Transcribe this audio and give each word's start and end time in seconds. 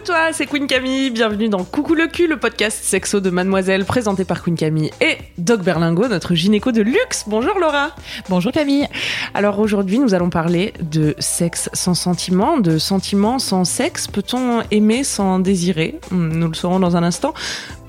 Coucou 0.00 0.12
toi, 0.12 0.32
c'est 0.32 0.46
Queen 0.46 0.66
Camille, 0.66 1.10
bienvenue 1.10 1.50
dans 1.50 1.62
Coucou 1.62 1.94
le 1.94 2.06
cul, 2.06 2.26
le 2.26 2.38
podcast 2.38 2.82
sexo 2.82 3.20
de 3.20 3.28
Mademoiselle 3.28 3.84
présenté 3.84 4.24
par 4.24 4.42
Queen 4.42 4.56
Camille 4.56 4.90
et 5.02 5.18
Doc 5.36 5.60
Berlingo, 5.60 6.08
notre 6.08 6.34
gynéco 6.34 6.72
de 6.72 6.80
luxe. 6.80 7.24
Bonjour 7.26 7.58
Laura. 7.58 7.90
Bonjour 8.30 8.50
Camille. 8.50 8.88
Alors 9.34 9.58
aujourd'hui 9.58 9.98
nous 9.98 10.14
allons 10.14 10.30
parler 10.30 10.72
de 10.80 11.14
sexe 11.18 11.68
sans 11.74 11.92
sentiment, 11.92 12.56
de 12.56 12.78
sentiments 12.78 13.38
sans 13.38 13.66
sexe. 13.66 14.06
Peut-on 14.06 14.62
aimer 14.70 15.04
sans 15.04 15.38
désirer? 15.38 16.00
Nous 16.12 16.48
le 16.48 16.54
saurons 16.54 16.80
dans 16.80 16.96
un 16.96 17.02
instant. 17.02 17.34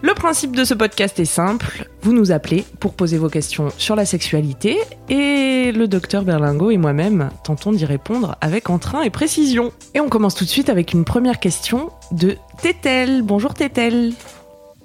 Le 0.04 0.16
principe 0.16 0.56
de 0.56 0.64
ce 0.64 0.74
podcast 0.74 1.20
est 1.20 1.26
simple, 1.26 1.88
vous 2.02 2.12
nous 2.12 2.32
appelez 2.32 2.66
pour 2.80 2.96
poser 2.96 3.20
vos 3.20 3.30
questions 3.30 3.70
sur 3.78 3.96
la 3.96 4.06
sexualité 4.06 4.80
et 5.10 5.72
le 5.72 5.88
docteur 5.88 6.24
Berlingo 6.24 6.72
et 6.72 6.78
moi-même 6.78 7.30
tentons 7.44 7.72
d'y 7.72 7.86
répondre 7.86 8.36
avec 8.42 8.72
entrain 8.72 9.04
et 9.04 9.12
précision. 9.12 9.72
Et 9.94 10.00
on 10.00 10.10
commence 10.10 10.34
tout 10.34 10.44
de 10.44 10.50
suite 10.50 10.70
avec 10.70 10.94
une 10.94 11.06
première 11.06 11.40
question 11.40 11.92
de 12.12 12.36
Tétel. 12.64 13.22
Bonjour 13.22 13.54
Tétel. 13.54 14.14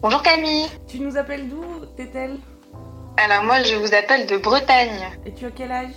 Bonjour 0.03 0.21
Camille. 0.21 0.67
Tu 0.87 1.01
nous 1.01 1.17
appelles 1.17 1.49
d'où 1.49 1.65
Tétel? 1.97 2.37
Alors 3.17 3.43
moi 3.45 3.63
je 3.63 3.75
vous 3.77 3.95
appelle 3.95 4.27
de 4.27 4.37
Bretagne 4.37 5.19
Et 5.25 5.33
tu 5.33 5.47
as 5.47 5.51
quel 5.51 5.73
âge? 5.73 5.95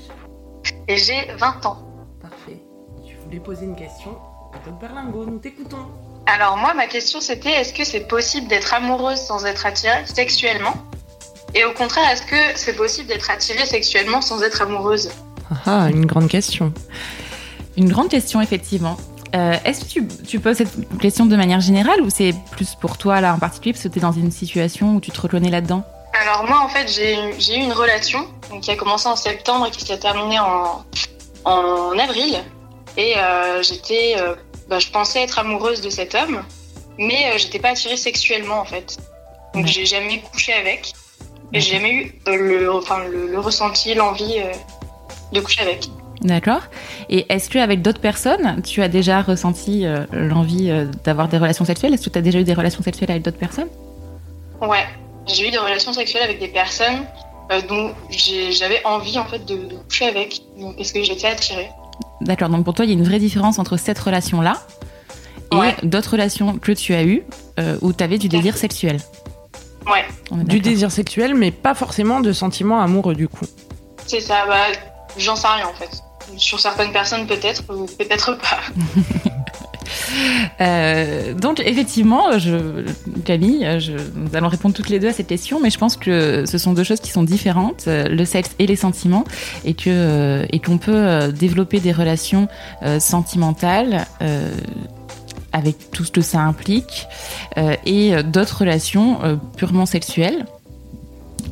Et 0.87 0.95
j'ai 0.95 1.27
20 1.37 1.65
ans. 1.65 1.79
Parfait. 2.21 2.61
Tu 3.05 3.17
voulais 3.25 3.41
poser 3.41 3.65
une 3.65 3.75
question 3.75 4.11
à 4.53 4.69
Berlingo, 4.79 5.25
nous 5.25 5.39
t'écoutons. 5.39 5.87
Alors 6.31 6.57
moi 6.57 6.75
ma 6.75 6.85
question 6.85 7.21
c'était 7.21 7.49
est-ce 7.49 7.73
que 7.73 7.83
c'est 7.83 8.01
possible 8.01 8.47
d'être 8.47 8.73
amoureuse 8.73 9.19
sans 9.19 9.45
être 9.45 9.65
attirée 9.65 10.05
sexuellement? 10.05 10.75
Et 11.55 11.65
au 11.65 11.71
contraire 11.71 12.07
est-ce 12.11 12.21
que 12.21 12.35
c'est 12.55 12.75
possible 12.75 13.07
d'être 13.07 13.31
attirée 13.31 13.65
sexuellement 13.65 14.21
sans 14.21 14.43
être 14.43 14.61
amoureuse? 14.61 15.09
Ah, 15.65 15.87
une 15.89 16.05
grande 16.05 16.27
question. 16.27 16.71
Une 17.77 17.89
grande 17.89 18.09
question, 18.09 18.41
effectivement. 18.41 18.97
Euh, 19.33 19.55
Est-ce 19.65 19.85
que 19.85 19.89
tu, 19.89 20.07
tu 20.27 20.39
poses 20.39 20.57
cette 20.57 20.99
question 20.99 21.25
de 21.25 21.35
manière 21.35 21.61
générale 21.61 22.01
ou 22.01 22.09
c'est 22.09 22.35
plus 22.51 22.75
pour 22.75 22.97
toi 22.97 23.21
là 23.21 23.33
en 23.33 23.39
particulier 23.39 23.73
parce 23.73 23.83
que 23.83 23.87
tu 23.87 23.97
es 23.97 24.01
dans 24.01 24.11
une 24.11 24.31
situation 24.31 24.95
où 24.95 24.99
tu 24.99 25.09
te 25.11 25.19
reconnais 25.19 25.49
là-dedans? 25.49 25.83
Alors 26.13 26.45
moi 26.45 26.59
en 26.63 26.69
fait 26.69 26.87
j'ai 26.87 27.55
eu 27.55 27.59
une 27.59 27.73
relation 27.73 28.27
donc, 28.51 28.61
qui 28.61 28.71
a 28.71 28.75
commencé 28.75 29.07
en 29.07 29.15
septembre 29.15 29.67
et 29.67 29.71
qui 29.71 29.83
s'est 29.83 29.97
terminée 29.97 30.39
en, 30.39 30.83
en 31.45 31.97
avril. 31.97 32.39
Et 32.97 33.15
euh, 33.17 33.63
j'étais, 33.63 34.15
euh, 34.19 34.35
bah, 34.69 34.79
je 34.79 34.87
pensais 34.89 35.21
être 35.23 35.39
amoureuse 35.39 35.81
de 35.81 35.89
cet 35.89 36.15
homme, 36.15 36.43
mais 36.97 37.31
euh, 37.31 37.37
j'étais 37.37 37.59
pas 37.59 37.69
attirée 37.69 37.97
sexuellement 37.97 38.59
en 38.59 38.65
fait. 38.65 38.97
Donc 39.53 39.65
j'ai 39.65 39.85
jamais 39.85 40.19
couché 40.19 40.53
avec 40.53 40.93
et 41.53 41.59
j'ai 41.59 41.73
jamais 41.73 41.91
eu 41.91 42.21
euh, 42.27 42.35
le, 42.35 42.71
enfin, 42.71 42.99
le, 43.05 43.27
le 43.27 43.39
ressenti, 43.39 43.95
l'envie 43.95 44.37
euh, 44.37 44.51
de 45.33 45.39
coucher 45.41 45.61
avec. 45.61 45.87
D'accord. 46.21 46.61
Et 47.09 47.25
est-ce 47.29 47.49
qu'avec 47.49 47.81
d'autres 47.81 48.01
personnes, 48.01 48.61
tu 48.61 48.83
as 48.83 48.89
déjà 48.89 49.21
ressenti 49.21 49.85
euh, 49.85 50.05
l'envie 50.11 50.69
d'avoir 51.03 51.29
des 51.29 51.37
relations 51.37 51.65
sexuelles? 51.65 51.93
Est-ce 51.93 52.05
que 52.05 52.09
tu 52.09 52.19
as 52.19 52.21
déjà 52.21 52.39
eu 52.39 52.43
des 52.43 52.53
relations 52.53 52.83
sexuelles 52.83 53.11
avec 53.11 53.23
d'autres 53.23 53.37
personnes? 53.37 53.69
Ouais, 54.61 54.85
j'ai 55.25 55.47
eu 55.47 55.51
des 55.51 55.57
relations 55.57 55.93
sexuelles 55.93 56.23
avec 56.23 56.39
des 56.39 56.49
personnes 56.49 57.05
dont 57.67 57.93
j'avais 58.11 58.85
envie 58.85 59.17
en 59.17 59.25
fait 59.25 59.43
de, 59.45 59.55
de 59.55 59.75
coucher 59.77 60.05
avec, 60.05 60.41
donc, 60.59 60.75
parce 60.75 60.91
que 60.91 61.01
j'étais 61.01 61.27
attirée. 61.27 61.69
D'accord. 62.21 62.49
Donc 62.49 62.65
pour 62.65 62.73
toi, 62.73 62.85
il 62.85 62.89
y 62.89 62.93
a 62.93 62.97
une 62.97 63.03
vraie 63.03 63.19
différence 63.19 63.59
entre 63.59 63.77
cette 63.77 63.99
relation-là 63.99 64.53
et 65.51 65.55
Ouais. 65.55 65.75
d'autres 65.83 66.11
relations 66.11 66.57
que 66.57 66.71
tu 66.71 66.93
as 66.93 67.03
eues 67.03 67.23
euh, 67.59 67.77
où 67.81 67.91
tu 67.93 68.03
avais 68.03 68.17
du 68.17 68.27
désir 68.29 68.55
sexuel. 68.57 68.97
Ouais, 69.87 70.05
Du 70.43 70.59
désir 70.59 70.91
sexuel, 70.91 71.33
mais 71.33 71.49
pas 71.51 71.73
forcément 71.73 72.19
de 72.19 72.31
sentiments 72.33 72.81
amoureux 72.81 73.15
du 73.15 73.27
coup. 73.27 73.45
c'est 74.05 74.19
ça. 74.19 74.45
Bah, 74.47 74.67
j'en 75.17 75.35
sais 75.35 75.47
rien 75.47 75.65
en 75.67 75.73
fait. 75.73 75.89
Sur 76.37 76.59
certaines 76.59 76.91
personnes 76.91 77.25
peut-être, 77.25 77.63
ou 77.75 77.85
peut-être 77.85 78.37
pas. 78.37 78.59
Euh, 80.61 81.33
donc 81.33 81.61
effectivement, 81.65 82.27
Camille, 83.25 83.67
nous 84.15 84.35
allons 84.35 84.47
répondre 84.47 84.75
toutes 84.75 84.89
les 84.89 84.99
deux 84.99 85.09
à 85.09 85.13
cette 85.13 85.27
question, 85.27 85.59
mais 85.59 85.69
je 85.69 85.77
pense 85.77 85.97
que 85.97 86.45
ce 86.45 86.57
sont 86.57 86.73
deux 86.73 86.83
choses 86.83 86.99
qui 86.99 87.11
sont 87.11 87.23
différentes, 87.23 87.85
euh, 87.87 88.07
le 88.07 88.25
sexe 88.25 88.51
et 88.59 88.67
les 88.67 88.75
sentiments, 88.75 89.23
et 89.65 89.75
euh, 89.87 90.45
qu'on 90.65 90.77
peut 90.77 91.31
développer 91.31 91.79
des 91.79 91.91
relations 91.91 92.47
sentimentales. 92.99 94.05
avec 95.51 95.89
tout 95.91 96.05
ce 96.05 96.11
que 96.11 96.21
ça 96.21 96.41
implique, 96.41 97.07
et 97.85 98.23
d'autres 98.23 98.59
relations 98.59 99.39
purement 99.57 99.87
sexuelles. 99.87 100.45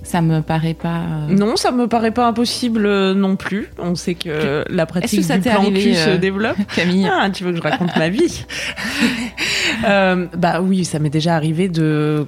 Ça 0.08 0.22
me 0.22 0.40
paraît 0.42 0.74
pas. 0.74 1.02
euh, 1.30 1.34
Non, 1.34 1.58
ça 1.58 1.72
me 1.72 1.86
paraît 1.88 2.12
pas 2.12 2.26
impossible 2.28 2.86
euh, 2.86 3.14
non 3.14 3.36
plus. 3.36 3.70
On 3.78 3.94
sait 3.96 4.14
que 4.16 4.64
la 4.70 4.86
pratique 4.86 5.22
ça 5.24 5.36
du 5.38 5.50
plan 5.50 5.60
arrivé, 5.60 5.82
cul 5.82 5.96
se 5.96 6.10
euh, 6.12 6.18
développe. 6.18 6.56
Camille. 6.76 7.10
Ah, 7.12 7.30
tu 7.30 7.44
veux 7.44 7.52
que 7.52 7.58
je 7.58 7.62
raconte 7.62 7.96
ma 7.98 8.08
vie 8.10 8.46
Euh, 9.88 10.26
Bah 10.36 10.62
oui, 10.62 10.86
ça 10.86 10.98
m'est 11.00 11.10
déjà 11.10 11.36
arrivé 11.36 11.68
de 11.68 12.26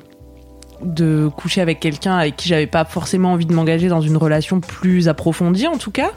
de 0.82 1.30
coucher 1.36 1.62
avec 1.62 1.80
quelqu'un 1.80 2.18
avec 2.18 2.36
qui 2.36 2.48
j'avais 2.48 2.68
pas 2.68 2.86
forcément 2.86 3.34
envie 3.34 3.46
de 3.46 3.54
m'engager 3.54 3.88
dans 3.88 4.02
une 4.02 4.18
relation 4.18 4.60
plus 4.60 5.08
approfondie 5.08 5.68
en 5.68 5.78
tout 5.78 5.92
cas. 5.92 6.12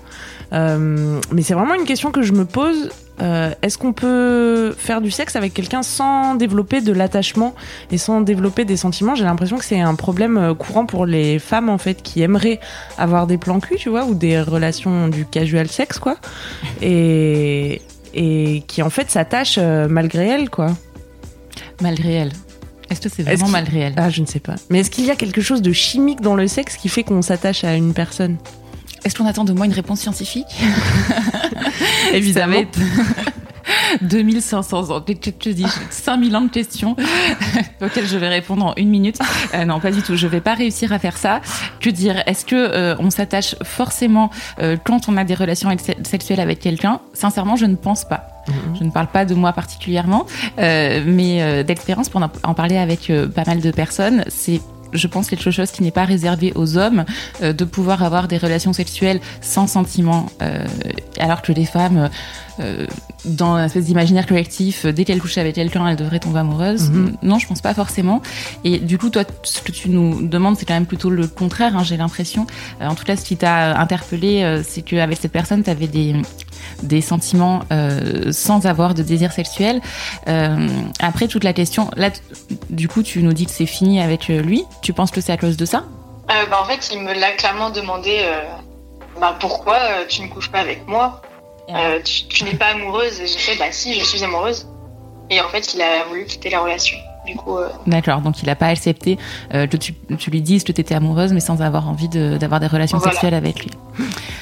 Euh, 0.53 1.21
mais 1.33 1.43
c'est 1.43 1.55
vraiment 1.55 1.75
une 1.75 1.85
question 1.85 2.11
que 2.11 2.23
je 2.23 2.33
me 2.33 2.45
pose. 2.45 2.91
Euh, 3.21 3.53
Est-ce 3.63 3.79
qu'on 3.79 3.93
peut 3.93 4.75
faire 4.77 5.01
du 5.01 5.11
sexe 5.11 5.37
avec 5.37 5.55
quelqu'un 5.55 5.83
sans 5.83 6.35
développer 6.35 6.81
de 6.81 6.93
l'attachement 6.93 7.55
et 7.91 7.99
sans 7.99 8.21
développer 8.21 8.65
des 8.65 8.77
sentiments? 8.77 9.15
J'ai 9.15 9.25
l'impression 9.25 9.59
que 9.59 9.65
c'est 9.65 9.81
un 9.81 9.95
problème 9.95 10.39
euh, 10.39 10.55
courant 10.55 10.87
pour 10.87 11.07
les 11.07 11.39
femmes 11.39 11.69
en 11.69 11.79
fait 11.79 12.03
qui 12.03 12.23
aimeraient 12.23 12.61
avoir 12.99 13.27
des 13.27 13.39
plans 13.39 13.61
cul, 13.61 13.77
tu 13.77 13.89
vois, 13.89 14.05
ou 14.05 14.15
des 14.15 14.41
relations 14.41 15.09
du 15.09 15.25
casual 15.25 15.69
sexe 15.69 15.99
quoi, 15.99 16.17
et 16.81 17.81
et 18.15 18.63
qui 18.67 18.83
en 18.83 18.91
fait 18.91 19.11
s'attachent 19.11 19.59
malgré 19.59 20.29
elles 20.29 20.51
quoi. 20.51 20.69
Malgré 21.81 22.13
elle. 22.13 22.33
Est-ce 22.93 23.01
que 23.01 23.09
c'est 23.09 23.23
vraiment 23.23 23.49
malgré 23.49 23.79
elle 23.81 23.95
Ah, 23.97 24.11
je 24.11 24.21
ne 24.21 24.27
sais 24.27 24.39
pas. 24.39 24.57
Mais 24.69 24.81
est-ce 24.81 24.91
qu'il 24.91 25.07
y 25.07 25.11
a 25.11 25.17
quelque 25.17 25.41
chose 25.41 25.63
de 25.63 25.73
chimique 25.73 26.21
dans 26.21 26.35
le 26.35 26.47
sexe 26.47 26.77
qui 26.77 26.89
fait 26.91 27.03
qu'on 27.03 27.23
s'attache 27.23 27.65
à 27.65 27.75
une 27.75 27.95
personne? 27.95 28.37
Est-ce 29.05 29.15
qu'on 29.17 29.27
attend 29.27 29.45
de 29.45 29.53
moi 29.53 29.65
une 29.67 29.73
réponse 29.73 30.01
scientifique? 30.01 30.47
Évidemment. 32.13 32.63
Ça 33.93 33.99
va 33.99 34.05
être 34.05 34.09
2500 34.09 34.91
ans. 34.91 35.05
Je 35.07 35.13
te 35.31 35.49
dis 35.51 35.67
5000 35.91 36.37
ans 36.37 36.41
de 36.43 36.51
questions 36.51 36.97
auxquelles 37.83 38.07
je 38.07 38.17
vais 38.19 38.29
répondre 38.29 38.67
en 38.67 38.75
une 38.77 38.89
minute. 38.91 39.19
Euh, 39.55 39.65
non, 39.65 39.81
pas 39.81 39.91
du 39.91 40.03
tout. 40.03 40.17
Je 40.17 40.27
vais 40.27 40.41
pas 40.41 40.55
réussir 40.55 40.93
à 40.93 40.99
faire 40.99 41.17
ça. 41.17 41.41
Que 41.81 41.91
dire? 41.91 42.23
Est-ce 42.27 42.45
que 42.45 42.57
euh, 42.57 42.97
on 42.99 43.11
s'attache 43.11 43.55
forcément 43.63 44.31
euh, 44.61 44.77
quand 44.83 45.09
on 45.09 45.17
a 45.17 45.25
des 45.25 45.35
relations 45.35 45.71
ex- 45.71 45.85
sexuelles 46.05 46.41
avec 46.41 46.61
quelqu'un? 46.61 47.01
Sincèrement, 47.15 47.57
je 47.57 47.67
ne 47.67 47.77
pense 47.77 48.05
pas. 48.05 48.29
Je 48.79 48.83
ne 48.85 48.91
parle 48.91 49.07
pas 49.07 49.25
de 49.25 49.35
moi 49.35 49.53
particulièrement, 49.53 50.27
euh, 50.59 51.03
mais 51.07 51.43
euh, 51.43 51.63
d'expérience 51.63 52.09
pour 52.09 52.21
en, 52.23 52.31
en 52.43 52.55
parler 52.55 52.77
avec 52.77 53.09
euh, 53.09 53.29
pas 53.29 53.45
mal 53.47 53.61
de 53.61 53.71
personnes, 53.71 54.25
c'est 54.29 54.61
je 54.93 55.07
pense 55.07 55.31
quelque 55.31 55.51
chose 55.51 55.71
qui 55.71 55.83
n'est 55.83 55.91
pas 55.91 56.05
réservé 56.05 56.53
aux 56.55 56.77
hommes 56.77 57.05
euh, 57.43 57.55
de 57.55 57.65
pouvoir 57.65 58.03
avoir 58.03 58.29
des 58.29 58.37
relations 58.37 58.75
sexuelles 58.75 59.21
sans 59.41 59.67
sentiment, 59.67 60.27
euh, 60.43 60.67
alors 61.19 61.41
que 61.41 61.51
les 61.53 61.65
femmes, 61.65 62.11
euh, 62.61 62.87
dans 63.25 63.57
une 63.57 63.65
espèce 63.65 63.85
d'imaginaire 63.85 64.27
collectif, 64.27 64.85
euh, 64.85 64.93
dès 64.93 65.05
qu'elles 65.05 65.21
couchent 65.21 65.39
avec 65.39 65.55
quelqu'un, 65.55 65.87
elles 65.89 65.97
devraient 65.97 66.19
tomber 66.21 66.41
amoureuses. 66.41 66.91
Mhm. 66.91 67.17
Non, 67.23 67.39
je 67.39 67.47
pense 67.47 67.61
pas 67.61 67.75
forcément. 67.75 68.21
Et 68.65 68.79
du 68.79 68.99
coup, 68.99 69.11
toi, 69.11 69.25
ce 69.43 69.61
que 69.63 69.73
tu 69.73 69.89
nous 69.89 70.27
demandes, 70.27 70.57
c'est 70.59 70.67
quand 70.67 70.75
même 70.75 70.87
plutôt 70.87 71.11
le 71.11 71.27
contraire. 71.27 71.77
hein, 71.77 71.83
J'ai 71.85 71.97
l'impression. 71.97 72.47
Euh, 72.81 72.87
en 72.89 72.95
tout 72.95 73.05
cas, 73.05 73.17
ce 73.17 73.25
qui 73.25 73.37
t'a 73.37 73.79
interpellé, 73.79 74.63
c'est 74.67 74.83
qu'avec 74.83 75.19
cette 75.19 75.33
personne, 75.33 75.63
tu 75.63 75.71
avais 75.71 75.87
des 75.89 76.15
des 76.83 77.01
sentiments 77.01 77.63
sans 78.31 78.67
avoir 78.67 78.95
de 78.95 79.03
désir 79.03 79.33
sexuel. 79.33 79.81
après, 81.01 81.29
toute 81.29 81.45
la 81.45 81.53
question, 81.53 81.91
là, 81.97 82.11
du 82.71 82.89
coup, 82.89 83.03
tu 83.03 83.23
nous 83.23 83.33
dis 83.33 83.47
que 83.47 83.53
c'est 83.53 83.67
fini 83.67 84.01
avec 84.01 84.29
lui. 84.29 84.65
Tu 84.81 84.93
penses 84.93 85.11
que 85.11 85.21
c'est 85.21 85.33
à 85.33 85.37
cause 85.37 85.57
de 85.57 85.65
ça? 85.65 85.85
Bah, 86.29 86.35
En 86.63 86.65
fait, 86.65 86.91
il 86.93 87.01
me 87.03 87.13
l'a 87.13 87.33
clairement 87.33 87.71
demandé 87.71 88.21
bah, 89.21 89.37
pourquoi 89.41 89.79
tu 90.09 90.23
ne 90.23 90.29
couches 90.29 90.51
pas 90.51 90.61
avec 90.61 90.87
moi? 90.89 91.23
Tu, 92.05 92.45
n'es 92.45 92.55
pas 92.55 92.69
amoureuse 92.69 93.21
Et 93.21 93.27
j'ai 93.27 93.39
fait 93.39 93.57
bah 93.57 93.73
si, 93.73 93.99
je 93.99 94.05
suis 94.05 94.23
amoureuse. 94.25 94.69
Et 95.31 95.41
en 95.41 95.49
fait, 95.49 95.75
il 95.75 95.83
a 95.83 96.05
voulu 96.05 96.27
quitter 96.27 96.51
la 96.51 96.61
relation. 96.61 96.99
Du 97.27 97.37
coup. 97.37 97.57
Euh, 97.57 97.69
D'accord, 97.87 98.21
donc 98.21 98.43
il 98.43 98.47
n'a 98.47 98.57
pas 98.57 98.67
accepté 98.67 99.17
euh, 99.55 99.67
que 99.67 99.77
tu, 99.77 99.95
lui 100.31 100.41
dises 100.41 100.65
que 100.65 100.73
tu 100.73 100.81
étais 100.81 100.95
amoureuse, 100.95 101.33
mais 101.33 101.41
sans 101.41 101.63
avoir 101.63 101.89
envie 101.89 102.09
d'avoir 102.09 102.59
des 102.59 102.67
relations 102.67 102.99
sexuelles 102.99 103.35
avec 103.35 103.65
lui. 103.65 103.71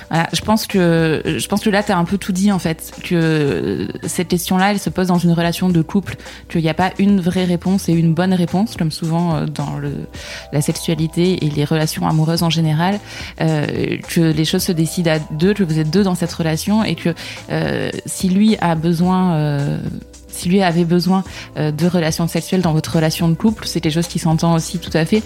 Voilà, 0.09 0.29
je 0.33 0.41
pense 0.41 0.67
que 0.67 1.23
je 1.25 1.47
pense 1.47 1.63
que 1.63 1.71
là 1.71 1.83
tu 1.83 1.93
as 1.93 1.99
un 1.99 2.05
peu 2.05 2.19
tout 2.19 2.33
dit 2.33 2.51
en 2.51 2.59
fait, 2.59 2.93
que 3.05 3.89
cette 4.05 4.29
question-là, 4.29 4.73
elle 4.73 4.79
se 4.79 4.91
pose 4.91 5.09
dans 5.09 5.19
une 5.19 5.33
relation 5.33 5.69
de 5.69 5.83
couple, 5.83 6.17
qu'il 6.49 6.63
n'y 6.63 6.69
a 6.69 6.75
pas 6.75 6.93
une 6.99 7.21
vraie 7.21 7.45
réponse 7.45 7.89
et 7.89 7.93
une 7.93 8.15
bonne 8.15 8.35
réponse, 8.35 8.77
comme 8.77 8.91
souvent 8.91 9.37
euh, 9.37 9.47
dans 9.47 9.77
le, 9.77 9.93
la 10.53 10.63
sexualité 10.63 11.45
et 11.45 11.51
les 11.51 11.65
relations 11.65 12.09
amoureuses 12.09 12.43
en 12.43 12.51
général, 12.51 12.99
que 13.39 14.21
les 14.21 14.45
choses 14.45 14.63
se 14.63 14.73
décident 14.73 15.13
à 15.13 15.19
deux, 15.19 15.55
que 15.55 15.63
vous 15.63 15.79
êtes 15.79 15.91
deux 15.91 16.03
dans 16.03 16.15
cette 16.15 16.33
relation 16.33 16.83
et 16.83 16.95
que 16.95 17.15
si 18.07 18.29
lui 18.29 18.57
a 18.61 18.75
besoin 18.75 19.81
si 20.41 20.49
lui 20.49 20.63
avait 20.63 20.85
besoin 20.85 21.23
euh, 21.57 21.71
de 21.71 21.87
relations 21.87 22.27
sexuelles 22.27 22.63
dans 22.63 22.73
votre 22.73 22.95
relation 22.95 23.29
de 23.29 23.35
couple, 23.35 23.67
c'est 23.67 23.81
quelque 23.81 23.93
chose 23.93 24.09
qui 24.09 24.19
s'entend 24.19 24.55
aussi 24.55 24.79
tout 24.79 24.91
à 24.95 25.05
fait. 25.05 25.23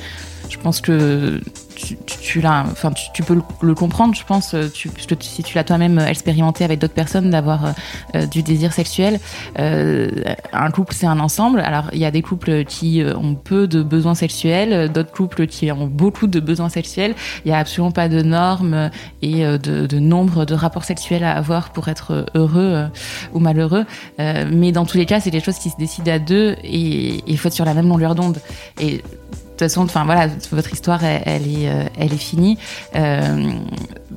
Je 0.50 0.58
pense 0.58 0.80
que 0.80 1.40
tu, 1.74 2.46
enfin, 2.46 2.92
tu, 3.12 3.22
peux 3.22 3.38
le, 3.60 3.74
comprendre, 3.74 4.14
je 4.14 4.24
pense, 4.24 4.54
euh, 4.54 4.68
tu, 4.68 4.90
si 5.20 5.42
tu 5.42 5.56
l'as 5.56 5.64
toi-même 5.64 5.98
expérimenté 5.98 6.64
avec 6.64 6.78
d'autres 6.78 6.94
personnes, 6.94 7.30
d'avoir 7.30 7.74
euh, 8.14 8.26
du 8.26 8.42
désir 8.42 8.72
sexuel. 8.72 9.20
un 9.56 10.70
couple, 10.70 10.94
c'est 10.94 11.06
un 11.06 11.20
ensemble. 11.20 11.60
Alors, 11.60 11.90
il 11.92 11.98
y 11.98 12.04
a 12.04 12.10
des 12.10 12.22
couples 12.22 12.64
qui 12.64 13.02
ont 13.16 13.34
peu 13.34 13.66
de 13.66 13.82
besoins 13.82 14.14
sexuels, 14.14 14.90
d'autres 14.90 15.12
couples 15.12 15.46
qui 15.46 15.70
ont 15.72 15.86
beaucoup 15.86 16.26
de 16.26 16.40
besoins 16.40 16.68
sexuels. 16.68 17.14
Il 17.44 17.48
n'y 17.48 17.54
a 17.54 17.58
absolument 17.58 17.92
pas 17.92 18.08
de 18.08 18.22
normes 18.22 18.90
et 19.22 19.44
de, 19.44 19.98
nombre 19.98 20.44
de 20.44 20.54
rapports 20.54 20.84
sexuels 20.84 21.24
à 21.24 21.36
avoir 21.36 21.70
pour 21.70 21.88
être 21.88 22.26
heureux 22.34 22.86
ou 23.32 23.38
malheureux. 23.38 23.84
mais 24.18 24.72
dans 24.72 24.84
tous 24.84 24.96
les 24.96 25.06
cas, 25.06 25.20
c'est 25.20 25.30
des 25.30 25.40
choses 25.40 25.58
qui 25.58 25.70
se 25.70 25.76
décident 25.76 26.12
à 26.12 26.18
deux 26.18 26.56
et 26.62 27.22
il 27.26 27.38
faut 27.38 27.48
être 27.48 27.54
sur 27.54 27.64
la 27.64 27.74
même 27.74 27.88
longueur 27.88 28.14
d'onde. 28.14 28.38
Et 28.80 29.02
toute 29.54 29.68
façon, 29.68 29.82
enfin 29.82 30.04
voilà, 30.04 30.28
votre 30.50 30.72
histoire, 30.72 31.04
elle, 31.04 31.46
est, 31.46 31.68
euh, 31.68 31.84
elle 31.96 32.12
est 32.12 32.16
finie 32.16 32.58
euh, 32.96 33.52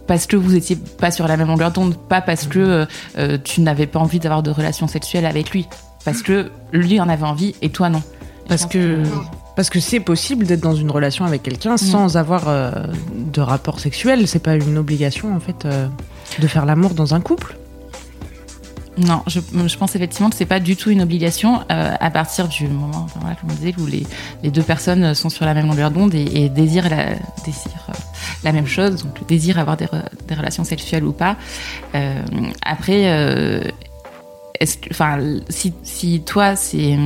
parce 0.08 0.26
que 0.26 0.36
vous 0.36 0.56
étiez 0.56 0.76
pas 0.76 1.12
sur 1.12 1.28
la 1.28 1.38
même 1.38 1.48
longueur 1.48 1.72
d'onde, 1.72 1.96
pas 1.96 2.22
parce 2.22 2.48
que 2.48 2.88
euh, 3.18 3.38
tu 3.44 3.62
n'avais 3.62 3.86
pas 3.86 4.00
envie 4.00 4.18
d'avoir 4.18 4.42
de 4.42 4.50
relations 4.50 4.88
sexuelles 4.88 5.28
avec 5.28 5.52
lui, 5.52 5.68
parce 6.06 6.24
que 6.24 6.50
lui 6.72 7.00
en 7.00 7.08
avait 7.08 7.26
envie 7.26 7.54
et 7.62 7.70
toi 7.70 7.90
non. 7.90 8.02
Parce 8.48 8.66
que 8.66 9.04
parce 9.56 9.70
que 9.70 9.80
c'est 9.80 10.00
possible 10.00 10.46
d'être 10.46 10.62
dans 10.62 10.76
une 10.76 10.90
relation 10.90 11.26
avec 11.26 11.44
quelqu'un 11.44 11.76
mm. 11.76 11.78
sans 11.78 12.18
avoir 12.18 12.46
de 13.14 13.42
rapport 13.42 13.80
sexuel. 13.80 14.28
C'est 14.28 14.40
pas 14.40 14.56
une 14.56 14.78
obligation 14.78 15.36
en 15.36 15.40
fait 15.40 15.68
de 16.40 16.48
faire 16.48 16.66
l'amour 16.66 16.94
dans 16.94 17.14
un 17.14 17.20
couple. 17.20 17.58
Non, 18.98 19.22
je, 19.28 19.78
pense 19.78 19.96
effectivement 19.96 20.30
que 20.30 20.36
c'est 20.36 20.46
pas 20.46 20.60
du 20.60 20.76
tout 20.76 20.90
une 20.90 21.02
obligation 21.02 21.62
euh, 21.72 21.94
à 22.00 22.10
partir 22.10 22.48
du 22.48 22.68
moment, 22.68 23.06
où 23.78 23.86
les, 23.86 24.50
deux 24.50 24.64
personnes 24.64 25.14
sont 25.14 25.30
sur 25.30 25.46
la 25.46 25.54
même 25.54 25.68
longueur 25.68 25.92
d'onde 25.92 26.16
et, 26.16 26.50
désirent, 26.50 26.92
euh, 26.92 27.14
la 28.44 28.52
même 28.52 28.66
chose, 28.66 29.04
donc 29.04 29.28
désirent 29.28 29.60
avoir 29.60 29.78
des, 29.78 29.88
relations 30.36 30.64
sexuelles 30.64 31.04
ou 31.04 31.12
pas. 31.12 31.36
Euh, 31.94 32.22
après, 32.64 33.72
si, 35.50 35.74
si 35.84 36.22
toi 36.22 36.56
c'est 36.56 36.98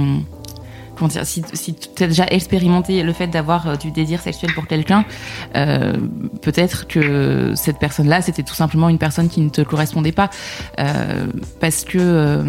si, 1.09 1.43
tu 1.73 2.03
as 2.03 2.07
déjà 2.07 2.25
expérimenté 2.27 3.03
le 3.03 3.13
fait 3.13 3.27
d'avoir 3.27 3.67
euh, 3.67 3.75
du 3.75 3.91
désir 3.91 4.21
sexuel 4.21 4.53
pour 4.53 4.67
quelqu'un, 4.67 5.05
euh, 5.55 5.93
peut-être 6.41 6.87
que 6.87 7.53
cette 7.55 7.79
personne-là, 7.79 8.21
c'était 8.21 8.43
tout 8.43 8.55
simplement 8.55 8.89
une 8.89 8.97
personne 8.97 9.29
qui 9.29 9.41
ne 9.41 9.49
te 9.49 9.61
correspondait 9.61 10.11
pas. 10.11 10.29
Euh, 10.79 11.27
parce 11.59 11.83
que 11.83 12.43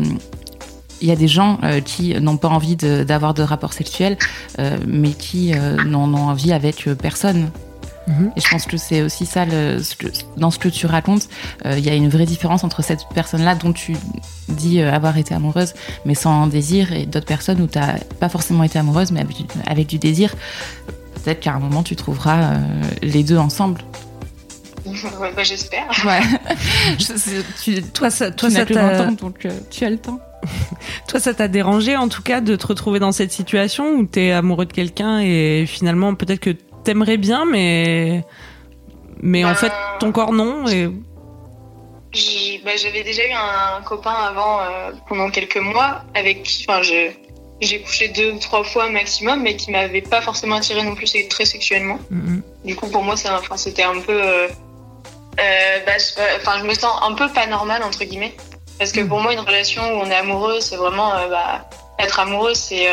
il 1.01 1.09
y 1.09 1.11
a 1.11 1.17
des 1.17 1.27
gens 1.27 1.59
qui 1.85 2.15
n'ont 2.21 2.37
pas 2.37 2.49
envie 2.49 2.77
d'avoir 2.77 3.35
de, 3.35 3.43
rapports 3.43 3.73
sexuels, 3.73 4.17
mais 4.87 5.11
qui 5.11 5.53
n'en 5.85 6.15
ont 6.15 6.29
envie 6.29 6.53
avec 6.53 6.89
personne. 7.03 7.51
Mhm. 8.07 8.33
Et 8.37 8.41
je 8.41 8.49
pense 8.49 8.67
que 8.67 8.77
c'est 8.77 9.03
aussi 9.03 9.27
ça, 9.27 9.45
le, 9.45 9.79
dans 10.37 10.51
ce 10.51 10.59
que 10.59 10.69
tu 10.69 10.87
racontes, 10.87 11.29
euh, 11.67 11.79
il 11.79 11.85
y 11.85 11.91
a 11.91 11.95
une 11.95 12.09
vraie 12.09 12.27
différence 12.27 12.65
entre 12.65 12.83
cette 12.83 13.07
personne-là 13.15 13.55
dont 13.55 13.73
tu 13.73 13.97
dis 14.49 14.81
euh, 14.81 14.93
avoir 14.93 15.17
été 15.19 15.35
amoureuse, 15.35 15.75
mais 16.05 16.15
sans 16.15 16.47
désir, 16.47 16.93
et 16.93 17.07
d'autres 17.07 17.27
personnes 17.27 17.61
où 17.61 17.67
tu 17.67 17.79
n'as 17.79 17.99
pas 18.21 18.29
forcément 18.29 18.65
été 18.65 18.79
amoureuse, 18.79 19.13
mais 19.13 19.25
avec, 19.67 19.87
du 19.87 19.99
désir. 19.99 20.35
Peut-être 21.23 21.41
qu'à 21.41 21.53
un 21.53 21.61
moment, 21.61 21.83
tu 21.83 21.95
trouveras 21.97 22.55
euh, 22.55 22.83
les 23.03 23.23
deux 23.23 23.39
ensemble. 23.39 23.83
bah, 24.85 25.43
J'espère. 25.43 25.89
Ouais. 26.05 26.21
toi, 27.95 28.11
ça, 28.11 28.31
toi, 28.33 28.51
ça 28.51 28.65
donc 28.65 29.47
tu 29.71 29.85
as 29.85 29.91
le 29.91 29.99
temps. 29.99 30.19
Toi, 31.09 31.21
ça 31.21 31.35
t'a 31.35 31.49
dérangé 31.49 31.97
en 31.97 32.09
tout 32.09 32.23
cas 32.23 32.41
de 32.41 32.57
te 32.57 32.67
retrouver 32.67 32.99
dans 32.99 33.13
cette 33.13 33.33
situation 33.33 33.93
où 33.93 34.07
tu 34.07 34.21
es 34.21 34.33
amoureux 34.33 34.67
de 34.67 34.73
quelqu'un 34.73 35.21
et 35.21 35.67
finalement 35.67 36.15
peut-être 36.15 36.41
que 36.41 36.57
t'aimerais 36.85 37.17
bien, 37.17 37.45
mais 37.45 38.25
mais 39.21 39.45
en 39.45 39.55
fait 39.55 39.73
ton 40.01 40.13
corps 40.13 40.33
non. 40.33 40.67
Et... 40.69 40.91
Bah, 42.65 42.73
j'avais 42.77 43.03
déjà 43.03 43.27
eu 43.27 43.33
un 43.33 43.81
copain 43.83 44.13
avant 44.13 44.61
euh, 44.61 44.93
pendant 45.09 45.31
quelques 45.31 45.57
mois 45.57 46.03
avec 46.15 46.43
qui, 46.43 46.67
enfin, 46.69 46.83
j'ai 46.83 47.83
couché 47.83 48.09
deux 48.09 48.33
ou 48.33 48.39
trois 48.39 48.65
fois 48.65 48.91
maximum, 48.91 49.43
mais 49.43 49.57
qui 49.57 49.71
m'avait 49.71 50.03
pas 50.03 50.21
forcément 50.21 50.57
attiré 50.57 50.83
non 50.83 50.95
plus 50.95 51.11
très 51.29 51.47
sexuellement. 51.47 51.99
Mm-hmm. 52.13 52.67
Du 52.67 52.77
coup, 52.77 52.89
pour 52.89 53.03
moi, 53.03 53.15
c'était 53.17 53.83
un 53.83 54.01
peu, 54.01 54.13
euh, 54.13 54.49
euh, 55.41 55.79
bah, 55.87 55.93
enfin, 56.37 56.59
je 56.59 56.65
me 56.65 56.75
sens 56.75 56.93
un 57.03 57.15
peu 57.15 57.29
pas 57.31 57.47
normal 57.47 57.83
entre 57.83 58.05
guillemets, 58.05 58.35
parce 58.79 58.93
que 58.93 59.01
mm. 59.01 59.09
pour 59.09 59.21
moi, 59.21 59.33
une 59.33 59.41
relation 59.41 59.83
où 59.95 60.03
on 60.03 60.07
est 60.11 60.15
amoureux, 60.15 60.61
c'est 60.61 60.77
vraiment, 60.77 61.13
bah, 61.31 61.69
être 61.99 62.21
amoureux, 62.21 62.55
c'est 62.55 62.89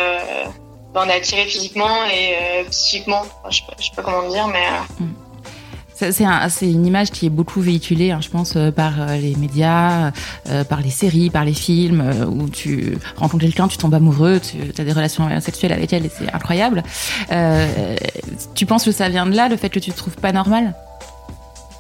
on 0.96 1.08
est 1.08 1.14
attiré 1.14 1.46
physiquement 1.46 2.06
et 2.06 2.36
euh, 2.36 2.70
psychiquement. 2.70 3.24
je, 3.50 3.58
sais 3.58 3.64
pas, 3.68 3.74
sais 3.82 3.92
pas 3.96 4.02
comment 4.02 4.28
dire, 4.30 4.48
mais. 4.48 4.66
Euh, 4.66 5.04
mm. 5.04 5.14
C'est 6.14 6.72
une 6.72 6.86
image 6.86 7.12
qui 7.12 7.26
est 7.26 7.30
beaucoup 7.30 7.60
véhiculée, 7.60 8.12
hein, 8.12 8.22
je 8.22 8.30
pense, 8.30 8.56
euh, 8.56 8.72
par 8.72 9.06
les 9.18 9.36
médias, 9.36 10.14
par 10.70 10.80
les 10.80 10.92
séries, 10.92 11.30
par 11.30 11.44
les 11.44 11.54
films, 11.54 12.02
où 12.26 12.48
tu 12.48 12.98
rencontres 13.18 13.44
quelqu'un, 13.44 13.68
tu 13.68 13.76
tombes 13.76 13.94
amoureux, 13.94 14.40
tu 14.40 14.82
as 14.82 14.86
des 14.86 14.94
relations 14.94 15.28
sexuelles 15.42 15.74
avec 15.74 15.92
elle 15.92 16.06
et 16.06 16.10
c'est 16.10 16.34
incroyable. 16.34 16.84
tu 18.56 18.66
penses 18.66 18.86
que 18.86 18.94
ça 18.94 19.10
vient 19.10 19.26
de 19.26 19.36
là, 19.36 19.50
le 19.50 19.58
fait 19.58 19.70
que 19.70 19.80
tu 19.80 19.92
te 19.92 19.98
trouves 19.98 20.16
pas 20.16 20.32
normal? 20.32 20.74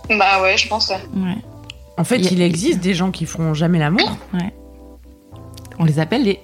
Bah 0.09 0.41
ouais, 0.41 0.57
je 0.57 0.67
pense. 0.67 0.89
Ouais. 0.89 1.37
En 1.97 2.03
fait, 2.03 2.17
il, 2.17 2.41
existe 2.41 2.81
des 2.81 2.95
gens 2.95 3.11
qui 3.11 3.25
feront 3.25 3.53
jamais 3.53 3.79
l'amour. 3.79 4.17
Ouais. 4.33 4.53
On 5.79 5.85
les 5.85 5.99
appelle 5.99 6.23
les 6.23 6.41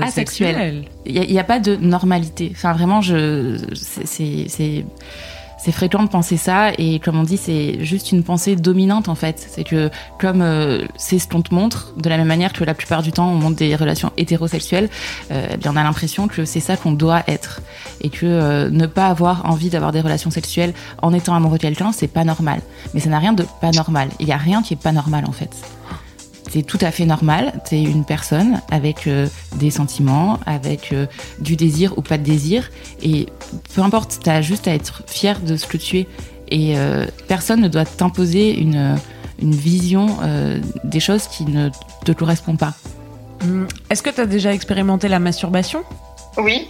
asexuel. 0.00 0.84
Il 1.06 1.20
n'y 1.20 1.38
a, 1.38 1.44
pas 1.44 1.58
de 1.58 1.76
normalité. 1.76 2.50
Enfin, 2.54 2.72
vraiment, 2.72 3.00
je, 3.00 3.58
c'est, 3.74 4.48
c'est 5.58 5.72
fréquent 5.72 6.02
de 6.02 6.08
penser 6.08 6.36
ça. 6.36 6.72
Et 6.78 6.98
comme 6.98 7.18
on 7.18 7.22
dit 7.22 7.36
c'est 7.36 7.84
juste 7.84 8.12
une 8.12 8.22
pensée 8.22 8.56
dominante 8.56 9.08
en 9.08 9.14
fait. 9.14 9.46
C'est 9.50 9.64
que 9.64 9.90
comme 10.18 10.42
euh, 10.42 10.84
c'est 10.96 11.18
ce 11.18 11.28
qu'on 11.28 11.42
te 11.42 11.54
montre 11.54 11.94
de 11.96 12.08
la 12.08 12.16
même 12.16 12.26
manière 12.26 12.52
que 12.52 12.64
la 12.64 12.74
plupart 12.74 13.02
du 13.02 13.12
temps 13.12 13.30
on 13.30 13.34
montre 13.34 13.56
des 13.56 13.74
relations 13.76 14.12
hétérosexuelles 14.16 14.88
euh, 15.30 15.56
bien 15.56 15.72
on 15.72 15.76
a 15.76 15.82
l'impression 15.82 16.28
que 16.28 16.44
c'est 16.44 16.60
ça 16.60 16.76
qu'on 16.76 16.92
doit 16.92 17.22
être. 17.26 17.60
Et 18.00 18.10
que 18.10 18.26
euh, 18.26 18.70
ne 18.70 18.86
pas 18.86 19.06
avoir 19.06 19.50
envie 19.50 19.70
d'avoir 19.70 19.92
des 19.92 20.00
relations 20.00 20.30
sexuelles 20.30 20.72
en 21.02 21.12
étant 21.12 21.34
amoureux 21.34 21.58
de 21.58 21.62
quelqu'un 21.62 21.92
c'est 21.92 22.08
pas 22.08 22.24
normal. 22.24 22.60
Mais 22.94 23.00
ça 23.00 23.10
n'a 23.10 23.18
rien 23.18 23.32
de 23.32 23.44
pas 23.60 23.70
normal. 23.70 24.08
Il 24.20 24.28
y 24.28 24.32
a 24.32 24.36
rien 24.36 24.62
qui 24.62 24.74
est 24.74 24.82
pas 24.82 24.92
normal 24.92 25.24
en 25.26 25.32
fait 25.32 25.50
c'est 26.48 26.62
tout 26.62 26.78
à 26.80 26.90
fait 26.90 27.04
normal. 27.04 27.60
Tu 27.68 27.76
es 27.76 27.82
une 27.82 28.04
personne 28.04 28.60
avec 28.70 29.06
euh, 29.06 29.26
des 29.56 29.70
sentiments, 29.70 30.38
avec 30.46 30.92
euh, 30.92 31.06
du 31.40 31.56
désir 31.56 31.96
ou 31.96 32.02
pas 32.02 32.18
de 32.18 32.24
désir. 32.24 32.70
Et 33.02 33.26
peu 33.74 33.82
importe, 33.82 34.20
tu 34.22 34.30
as 34.30 34.42
juste 34.42 34.68
à 34.68 34.74
être 34.74 35.02
fier 35.06 35.40
de 35.40 35.56
ce 35.56 35.66
que 35.66 35.76
tu 35.76 35.98
es. 35.98 36.06
Et 36.50 36.78
euh, 36.78 37.06
personne 37.26 37.60
ne 37.60 37.68
doit 37.68 37.84
t'imposer 37.84 38.58
une, 38.58 38.96
une 39.40 39.54
vision 39.54 40.18
des 40.84 41.00
choses 41.00 41.26
qui 41.28 41.44
ne 41.44 41.68
te 42.04 42.12
correspondent 42.12 42.58
pas. 42.58 42.74
Hum, 43.42 43.68
est-ce 43.90 44.02
que 44.02 44.10
tu 44.10 44.20
as 44.20 44.26
déjà 44.26 44.52
expérimenté 44.52 45.08
la 45.08 45.18
masturbation? 45.18 45.84
Oui. 46.38 46.68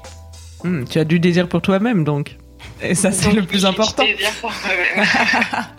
Hum, 0.64 0.84
tu 0.88 0.98
as 0.98 1.04
du 1.04 1.20
désir 1.20 1.48
pour 1.48 1.62
toi-même 1.62 2.02
donc. 2.04 2.36
Et 2.82 2.94
ça, 2.94 3.12
c'est 3.12 3.32
le 3.32 3.44
plus 3.44 3.64
important. 3.64 4.04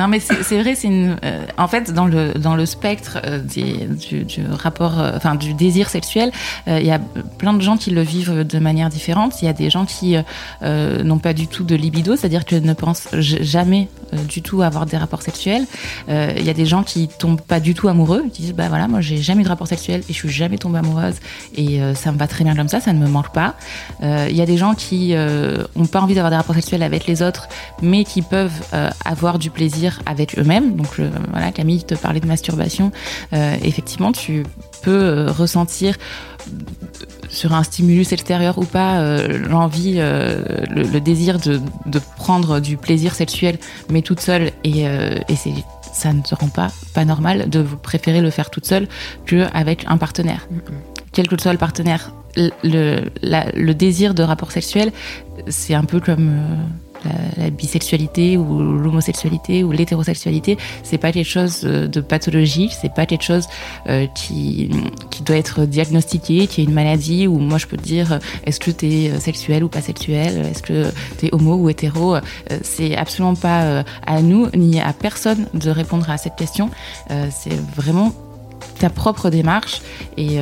Non, 0.00 0.08
mais 0.08 0.18
c'est 0.18 0.62
vrai, 0.62 0.74
c'est. 0.74 0.88
Euh, 0.90 1.44
en 1.58 1.68
fait, 1.68 1.92
dans 1.92 2.06
le 2.06 2.66
spectre 2.66 3.18
euh, 3.26 3.38
du, 3.38 4.46
rapport, 4.50 4.98
euh, 4.98 5.12
enfin 5.14 5.34
du 5.34 5.52
désir 5.52 5.90
sexuel, 5.90 6.32
il 6.66 6.86
y 6.86 6.90
a 6.90 6.98
plein 7.36 7.52
de 7.52 7.60
gens 7.60 7.76
qui 7.76 7.90
le 7.90 8.00
vivent 8.00 8.46
de 8.46 8.58
manière 8.58 8.88
différente. 8.88 9.42
Il 9.42 9.44
y 9.44 9.48
a 9.48 9.52
des 9.52 9.68
gens 9.68 9.84
qui 9.84 10.16
n'ont 10.62 11.18
pas 11.18 11.34
du 11.34 11.48
tout 11.48 11.64
de 11.64 11.74
libido, 11.74 12.16
c'est-à-dire 12.16 12.46
qu'ils 12.46 12.64
ne 12.64 12.72
pensent 12.72 13.08
jamais 13.12 13.88
du 14.28 14.42
tout 14.42 14.62
avoir 14.62 14.86
des 14.86 14.96
rapports 14.96 15.22
sexuels. 15.22 15.66
Il 16.08 16.44
y 16.44 16.50
a 16.50 16.54
des 16.54 16.66
gens 16.66 16.82
qui 16.82 17.08
tombent 17.08 17.40
pas 17.40 17.60
du 17.60 17.74
tout 17.74 17.88
amoureux, 17.88 18.24
disent 18.32 18.54
bah 18.54 18.68
voilà, 18.68 18.88
moi 18.88 19.00
j'ai 19.00 19.18
jamais 19.18 19.42
eu 19.42 19.44
de 19.44 19.48
rapport 19.48 19.66
sexuel 19.66 20.02
et 20.08 20.12
je 20.12 20.18
suis 20.18 20.28
jamais 20.28 20.58
tombée 20.58 20.78
amoureuse 20.78 21.16
et 21.56 21.80
ça 21.94 22.12
me 22.12 22.18
va 22.18 22.26
très 22.26 22.44
bien 22.44 22.54
comme 22.54 22.68
ça, 22.68 22.80
ça 22.80 22.92
ne 22.92 22.98
me 22.98 23.08
manque 23.08 23.32
pas. 23.32 23.54
Il 24.02 24.36
y 24.36 24.40
a 24.40 24.46
des 24.46 24.56
gens 24.56 24.74
qui 24.74 25.14
ont 25.76 25.86
pas 25.86 26.00
envie 26.00 26.14
d'avoir 26.14 26.30
des 26.30 26.36
rapports 26.36 26.54
sexuels 26.54 26.82
avec 26.82 27.06
les 27.06 27.22
autres, 27.22 27.48
mais 27.82 28.04
qui 28.04 28.22
peuvent 28.22 28.62
avoir 29.04 29.38
du 29.38 29.50
plaisir 29.50 30.00
avec 30.06 30.38
eux-mêmes. 30.38 30.76
Donc 30.76 31.00
voilà, 31.30 31.52
Camille 31.52 31.84
te 31.84 31.94
parlait 31.94 32.20
de 32.20 32.26
masturbation. 32.26 32.92
effectivement, 33.32 34.12
tu 34.12 34.44
peux 34.82 35.26
ressentir 35.30 35.96
sur 37.30 37.54
un 37.54 37.62
stimulus 37.62 38.12
extérieur 38.12 38.58
ou 38.58 38.64
pas, 38.64 38.98
euh, 38.98 39.38
l'envie, 39.48 39.96
euh, 39.98 40.42
le, 40.68 41.00
désir 41.00 41.38
de, 41.38 41.60
prendre 42.16 42.60
du 42.60 42.76
plaisir 42.76 43.14
sexuel, 43.14 43.58
mais 43.88 44.02
toute 44.02 44.20
seule, 44.20 44.50
et, 44.64 44.86
euh, 44.88 45.14
et 45.28 45.36
c'est 45.36 45.52
ça 45.92 46.12
ne 46.12 46.22
te 46.22 46.34
rend 46.36 46.48
pas, 46.48 46.68
pas 46.94 47.04
normal 47.04 47.50
de 47.50 47.62
préférer 47.62 48.20
le 48.20 48.30
faire 48.30 48.48
toute 48.50 48.64
seule 48.64 48.86
qu'avec 49.26 49.84
un 49.88 49.96
partenaire. 49.96 50.46
Quel 51.12 51.26
que 51.26 51.40
soit 51.40 51.52
le 51.52 51.58
partenaire, 51.58 52.12
le, 52.36 53.10
le 53.22 53.72
désir 53.72 54.14
de 54.14 54.22
rapport 54.22 54.52
sexuel, 54.52 54.92
c'est 55.48 55.74
un 55.74 55.82
peu 55.82 55.98
comme 55.98 56.30
la, 57.36 57.50
bisexualité 57.50 58.36
ou 58.36 58.58
l'homosexualité 58.78 59.64
ou 59.64 59.72
l'hétérosexualité, 59.72 60.56
c'est 60.82 60.98
pas 60.98 61.12
quelque 61.12 61.28
chose 61.28 61.62
euh, 61.64 61.88
de 61.88 62.00
pathologique, 62.00 62.72
c'est 62.78 62.92
pas 62.92 63.06
quelque 63.06 63.24
chose 63.24 63.46
euh, 63.88 64.06
qui, 64.14 64.70
qui 65.10 65.22
doit 65.22 65.36
être 65.36 65.64
diagnostiqué, 65.64 66.46
qui 66.46 66.60
est 66.60 66.64
une 66.64 66.72
maladie 66.72 67.26
où 67.26 67.38
moi 67.38 67.58
je 67.58 67.66
peux 67.66 67.76
te 67.76 67.82
dire 67.82 68.12
euh, 68.14 68.18
est-ce 68.44 68.60
que 68.60 68.70
tu 68.70 68.86
es 68.86 69.20
sexuel 69.20 69.64
ou 69.64 69.68
pas 69.68 69.80
sexuel, 69.80 70.46
est-ce 70.50 70.62
que 70.62 70.90
tu 71.18 71.26
es 71.26 71.34
homo 71.34 71.56
ou 71.56 71.68
hétéro, 71.68 72.16
c'est 72.62 72.96
absolument 72.96 73.34
pas 73.34 73.84
à 74.06 74.22
nous 74.22 74.48
ni 74.54 74.80
à 74.80 74.92
personne 74.92 75.46
de 75.54 75.70
répondre 75.70 76.08
à 76.10 76.16
cette 76.16 76.36
question, 76.36 76.70
c'est 77.08 77.54
vraiment 77.76 78.12
ta 78.78 78.90
propre 78.90 79.30
démarche 79.30 79.82
et, 80.16 80.38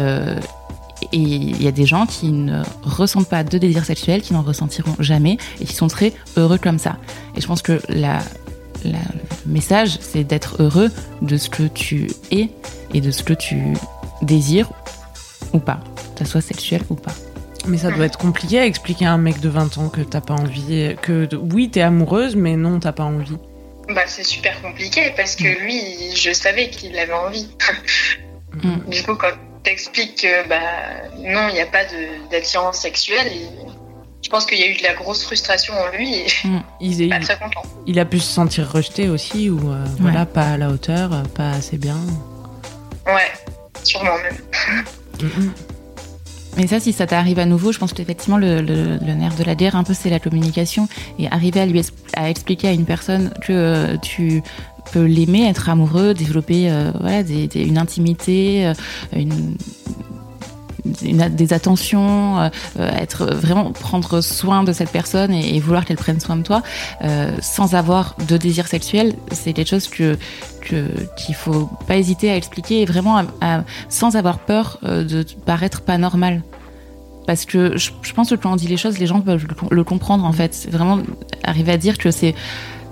et 1.12 1.17
il 1.17 1.62
y 1.62 1.69
a 1.69 1.73
des 1.73 1.87
gens 1.87 2.07
qui 2.07 2.31
ne 2.31 2.62
ressentent 2.83 3.28
pas 3.28 3.45
de 3.45 3.59
désir 3.59 3.85
sexuel, 3.85 4.23
qui 4.23 4.33
n'en 4.33 4.43
ressentiront 4.43 4.97
jamais 4.99 5.38
et 5.61 5.64
qui 5.64 5.75
sont 5.75 5.88
très 5.88 6.12
heureux 6.37 6.59
comme 6.59 6.78
ça. 6.78 6.97
Et 7.37 7.40
je 7.40 7.47
pense 7.47 7.62
que 7.62 7.81
la, 7.88 8.21
le 8.85 8.93
message, 9.47 9.99
c'est 10.00 10.25
d'être 10.25 10.62
heureux 10.62 10.90
de 11.23 11.37
ce 11.37 11.49
que 11.49 11.64
tu 11.64 12.09
es 12.31 12.50
et 12.95 13.00
de 13.00 13.11
ce 13.11 13.23
que 13.23 13.33
tu 13.33 13.75
désires 14.23 14.71
ou 15.52 15.59
pas, 15.59 15.81
que 16.17 16.25
ce 16.25 16.31
soit 16.31 16.40
sexuel 16.40 16.83
ou 16.90 16.95
pas. 16.95 17.14
Mais 17.67 17.78
ça 17.78 17.90
doit 17.90 18.07
être 18.07 18.19
compliqué 18.19 18.59
à 18.59 18.67
expliquer 18.67 19.07
à 19.07 19.12
un 19.12 19.19
mec 19.19 19.40
de 19.40 19.49
20 19.49 19.78
ans 19.78 19.88
que 19.88 20.00
t'as 20.00 20.21
pas 20.21 20.35
envie, 20.35 20.95
que 21.02 21.28
oui, 21.35 21.71
t'es 21.71 21.83
amoureuse, 21.83 22.35
mais 22.35 22.57
non, 22.57 22.81
t'as 22.81 22.93
pas 22.93 23.05
envie. 23.05 23.37
Bah, 23.95 24.02
c'est 24.07 24.25
super 24.25 24.61
compliqué 24.62 25.12
parce 25.17 25.35
que 25.35 25.45
lui, 25.62 25.81
je 26.14 26.33
savais 26.33 26.71
qu'il 26.71 26.97
avait 26.99 27.12
envie. 27.12 27.49
Mm. 28.62 28.90
Du 28.90 29.02
coup, 29.02 29.14
quand 29.14 29.33
t'explique 29.69 30.23
que 30.23 30.49
bah, 30.49 30.57
non, 31.19 31.49
il 31.49 31.55
n'y 31.55 31.61
a 31.61 31.67
pas 31.67 31.85
d'attirance 32.31 32.79
sexuelle. 32.79 33.27
Et 33.27 33.47
je 34.23 34.31
pense 34.31 34.47
qu'il 34.47 34.59
y 34.59 34.63
a 34.63 34.67
eu 34.67 34.77
de 34.77 34.83
la 34.83 34.95
grosse 34.95 35.25
frustration 35.25 35.75
en 35.75 35.89
lui 35.97 36.15
et 36.15 36.27
mm. 36.45 36.63
il 36.81 37.09
pas 37.11 37.21
très 37.21 37.39
content. 37.39 37.63
Il 37.87 37.99
a 37.99 38.05
pu 38.05 38.19
se 38.19 38.33
sentir 38.33 38.71
rejeté 38.71 39.09
aussi 39.09 39.51
ou 39.51 39.71
euh, 39.71 39.85
voilà, 40.01 40.25
pas 40.25 40.53
à 40.53 40.57
la 40.57 40.71
hauteur, 40.71 41.11
pas 41.35 41.51
assez 41.51 41.77
bien. 41.77 41.99
Ouais, 43.07 43.33
sûrement 43.85 44.17
même. 44.19 45.53
Mais 46.59 46.67
ça, 46.67 46.81
si 46.81 46.93
ça 46.93 47.07
t'arrive 47.07 47.38
à 47.38 47.47
nouveau, 47.47 47.71
je 47.71 47.79
pense 47.79 47.93
qu'effectivement, 47.93 48.37
le, 48.37 48.61
le, 48.61 49.15
nerf 49.15 49.37
de 49.37 49.45
la 49.45 49.55
guerre, 49.55 49.77
un 49.77 49.85
peu, 49.85 49.95
c'est 49.95 50.11
la 50.11 50.19
communication. 50.19 50.88
Et 51.21 51.29
arriver 51.29 51.61
à 51.61 51.67
lui 51.67 51.81
expliquer 52.17 52.69
à 52.69 52.73
une 52.73 52.85
personne 52.85 53.31
que 53.47 53.53
euh, 53.53 53.97
tu 54.03 54.43
peut 54.93 55.05
l'aimer, 55.05 55.47
être 55.47 55.69
amoureux, 55.69 56.15
développer 56.15 56.71
euh, 56.71 56.91
voilà, 56.99 57.21
une 57.55 57.79
intimité, 57.79 58.67
euh, 58.67 59.25
des 61.30 61.52
attentions, 61.52 62.40
euh, 62.40 62.49
être 62.76 63.26
vraiment 63.26 63.73
prendre 63.73 64.21
soin 64.21 64.64
de 64.64 64.73
cette 64.73 64.90
personne 64.90 65.33
et, 65.33 65.59
vouloir 65.61 65.85
qu'elle 65.85 65.97
prenne 65.97 66.21
soin 66.21 66.37
de 66.37 66.42
toi, 66.42 66.62
sans 67.40 67.75
avoir 67.75 68.14
de 68.28 68.37
désir 68.37 68.66
sexuel, 68.68 69.14
c'est 69.33 69.52
quelque 69.52 69.68
chose 69.68 69.88
que 69.88 70.16
qu'il 71.16 71.35
faut 71.35 71.71
pas 71.87 71.97
hésiter 71.97 72.30
à 72.30 72.37
expliquer 72.37 72.83
et 72.83 72.85
vraiment 72.85 73.23
sans 73.88 74.16
avoir 74.16 74.38
peur 74.38 74.78
de 74.83 75.25
paraître 75.47 75.80
pas 75.80 75.97
normal 75.99 76.42
parce 77.26 77.45
que 77.45 77.76
je, 77.76 77.90
pense 78.14 78.30
que 78.30 78.35
quand 78.35 78.52
on 78.52 78.57
dit 78.57 78.68
les 78.68 78.76
choses, 78.76 78.99
les 78.99 79.07
gens 79.07 79.21
peuvent 79.21 79.47
le, 79.71 79.85
comprendre 79.85 80.25
en 80.25 80.33
fait. 80.33 80.54
C'est 80.54 80.71
vraiment 80.71 80.99
arriver 81.45 81.73
à 81.73 81.76
dire 81.76 81.99
que 81.99 82.11
c'est 82.11 82.35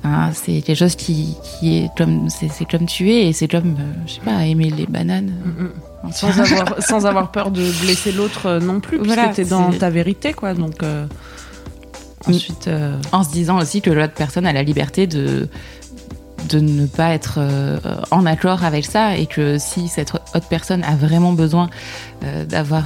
Hein, 0.07 0.31
c'est 0.33 0.63
quelque 0.63 0.79
chose 0.79 0.95
qui, 0.95 1.35
qui 1.43 1.79
est 1.79 1.91
comme 1.97 2.29
c'est 2.29 2.65
comme 2.65 2.87
tu 2.87 3.11
et 3.11 3.33
c'est 3.33 3.49
comme 3.49 3.75
euh, 3.79 3.93
je 4.07 4.15
sais 4.15 4.21
pas 4.21 4.47
aimer 4.47 4.71
les 4.71 4.87
bananes. 4.87 5.33
Mm, 5.45 5.63
mm. 5.65 5.73
Sans 6.13 6.39
avoir 6.41 6.83
sans 6.83 7.07
avoir 7.07 7.31
peur 7.31 7.51
de 7.51 7.63
blesser 7.83 8.13
l'autre 8.13 8.47
euh, 8.47 8.61
non 8.61 8.81
plus, 8.81 8.99
voilà, 8.99 9.25
parce 9.25 9.37
que 9.37 9.43
dans 9.43 9.73
ta 9.73 9.91
vérité 9.91 10.33
quoi. 10.33 10.55
Donc 10.55 10.83
euh, 10.83 11.07
mm. 12.27 12.33
ensuite 12.33 12.71
en 13.13 13.23
se 13.23 13.31
disant 13.31 13.59
aussi 13.59 13.83
que 13.83 13.91
l'autre 13.91 14.15
personne 14.15 14.47
a 14.47 14.53
la 14.53 14.63
liberté 14.63 15.07
de 15.07 15.49
de 16.51 16.61
ne 16.61 16.87
pas 16.87 17.11
être 17.11 17.41
en 18.13 18.25
accord 18.25 18.63
avec 18.63 18.85
ça 18.85 19.17
et 19.17 19.27
que 19.27 19.59
si 19.59 19.89
cette 19.89 20.15
autre 20.15 20.47
personne 20.49 20.85
a 20.85 20.95
vraiment 20.95 21.33
besoin 21.33 21.69
d'avoir 22.49 22.85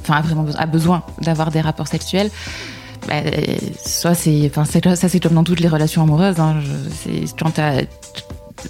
enfin 0.00 0.14
a 0.14 0.20
vraiment 0.20 0.42
besoin, 0.42 0.60
a 0.60 0.66
besoin 0.66 1.02
d'avoir 1.20 1.50
des 1.50 1.60
rapports 1.60 1.88
sexuels 1.88 2.30
bah, 3.08 3.22
soit 3.84 4.14
c'est, 4.14 4.46
enfin, 4.46 4.64
ça 4.64 5.08
c'est 5.08 5.20
comme 5.20 5.34
dans 5.34 5.44
toutes 5.44 5.60
les 5.60 5.68
relations 5.68 6.02
amoureuses. 6.02 6.38
Hein, 6.38 6.56
quand 7.38 7.58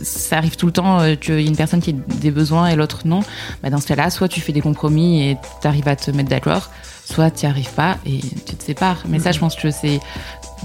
ça 0.03 0.39
arrive 0.39 0.57
tout 0.57 0.67
le 0.67 0.73
temps 0.73 1.01
euh, 1.01 1.15
qu'il 1.15 1.41
y 1.41 1.47
a 1.47 1.49
une 1.49 1.57
personne 1.57 1.81
qui 1.81 1.91
a 1.91 2.15
des 2.17 2.31
besoins 2.31 2.69
et 2.69 2.77
l'autre 2.77 3.01
non. 3.05 3.21
Bah, 3.63 3.71
dans 3.71 3.79
ce 3.79 3.87
cas-là, 3.87 4.11
soit 4.11 4.29
tu 4.29 4.41
fais 4.41 4.53
des 4.53 4.61
compromis 4.61 5.23
et 5.23 5.37
tu 5.61 5.67
arrives 5.67 5.89
à 5.89 5.97
te 5.97 6.11
mettre 6.11 6.29
d'accord, 6.29 6.71
soit 7.05 7.31
tu 7.31 7.47
n'y 7.47 7.51
arrives 7.51 7.73
pas 7.73 7.99
et 8.07 8.19
tu 8.19 8.57
te 8.57 8.65
sépares. 8.65 9.03
Mais 9.09 9.19
ça, 9.19 9.33
je 9.33 9.39
pense 9.39 9.57
que 9.57 9.71
c'est 9.71 10.01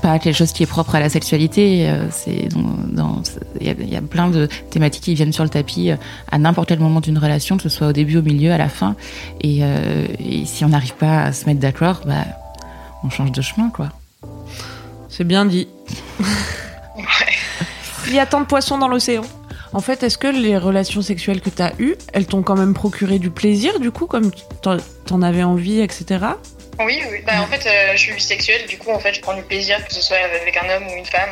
pas 0.01 0.19
quelque 0.19 0.35
chose 0.35 0.51
qui 0.51 0.63
est 0.63 0.67
propre 0.67 0.95
à 0.95 0.99
la 0.99 1.09
sexualité. 1.09 1.89
Euh, 1.89 2.07
c'est 2.11 2.49
il 3.61 3.91
y, 3.91 3.95
a 3.95 4.01
plein 4.01 4.29
de 4.29 4.47
thématiques 4.69 5.03
qui 5.03 5.13
viennent 5.15 5.33
sur 5.33 5.43
le 5.43 5.49
tapis 5.49 5.91
euh, 5.91 5.95
à 6.31 6.37
n'importe 6.37 6.69
quel 6.69 6.79
moment 6.79 6.99
d'une 6.99 7.17
relation, 7.17 7.57
que 7.57 7.63
ce 7.63 7.69
soit 7.69 7.87
au 7.87 7.93
début, 7.93 8.17
au 8.17 8.21
milieu, 8.21 8.51
à 8.51 8.57
la 8.57 8.69
fin. 8.69 8.95
Et, 9.41 9.61
et 10.19 10.45
si 10.45 10.65
on 10.65 10.69
n'arrive 10.69 10.95
pas 10.95 11.23
à 11.23 11.33
se 11.33 11.45
mettre 11.45 11.59
d'accord, 11.59 12.01
bah 12.05 12.25
on 13.03 13.09
change 13.09 13.31
de 13.31 13.41
chemin, 13.41 13.69
quoi. 13.69 13.89
C'est 15.09 15.23
bien 15.23 15.45
dit. 15.45 15.67
Il 18.07 18.13
y 18.13 18.19
a 18.19 18.25
tant 18.25 18.41
de 18.41 18.45
poissons 18.45 18.77
dans 18.77 18.87
l'océan. 18.87 19.23
En 19.73 19.81
fait, 19.81 20.03
est-ce 20.03 20.17
que 20.17 20.27
les 20.27 20.57
relations 20.57 21.01
sexuelles 21.01 21.41
que 21.41 21.49
tu 21.49 21.61
as 21.61 21.73
eues, 21.79 21.95
elles 22.13 22.27
t'ont 22.27 22.43
quand 22.43 22.55
même 22.55 22.73
procuré 22.73 23.19
du 23.19 23.29
plaisir, 23.29 23.79
du 23.79 23.91
coup, 23.91 24.05
comme 24.05 24.31
t'en 24.61 25.21
avais 25.21 25.43
envie, 25.43 25.81
etc. 25.81 26.05
Oui, 26.79 27.01
oui. 27.11 27.17
Bah, 27.25 27.41
en 27.41 27.47
fait, 27.47 27.67
euh, 27.67 27.91
je 27.93 27.97
suis 27.97 28.13
bisexuelle, 28.13 28.67
du 28.67 28.77
coup, 28.77 28.91
en 28.91 28.99
fait, 28.99 29.13
je 29.13 29.21
prends 29.21 29.35
du 29.35 29.43
plaisir, 29.43 29.85
que 29.85 29.93
ce 29.93 30.01
soit 30.01 30.17
avec 30.17 30.55
un 30.57 30.75
homme 30.75 30.87
ou 30.87 30.97
une 30.97 31.05
femme. 31.05 31.29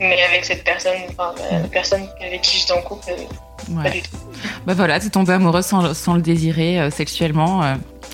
Mais 0.00 0.22
avec 0.22 0.44
cette 0.44 0.64
personne, 0.64 0.96
enfin, 1.10 1.34
la 1.50 1.68
personne 1.68 2.08
avec 2.20 2.40
qui 2.40 2.58
j'étais 2.58 2.72
en 2.72 2.82
couple, 2.82 3.10
euh, 3.10 3.82
pas 3.82 3.90
du 3.90 4.02
tout. 4.02 4.16
Bah 4.66 4.74
voilà, 4.74 4.98
t'es 4.98 5.08
tombée 5.08 5.34
amoureuse 5.34 5.66
sans, 5.66 6.14
le 6.14 6.20
désirer 6.20 6.80
euh, 6.80 6.90
sexuellement. 6.90 7.62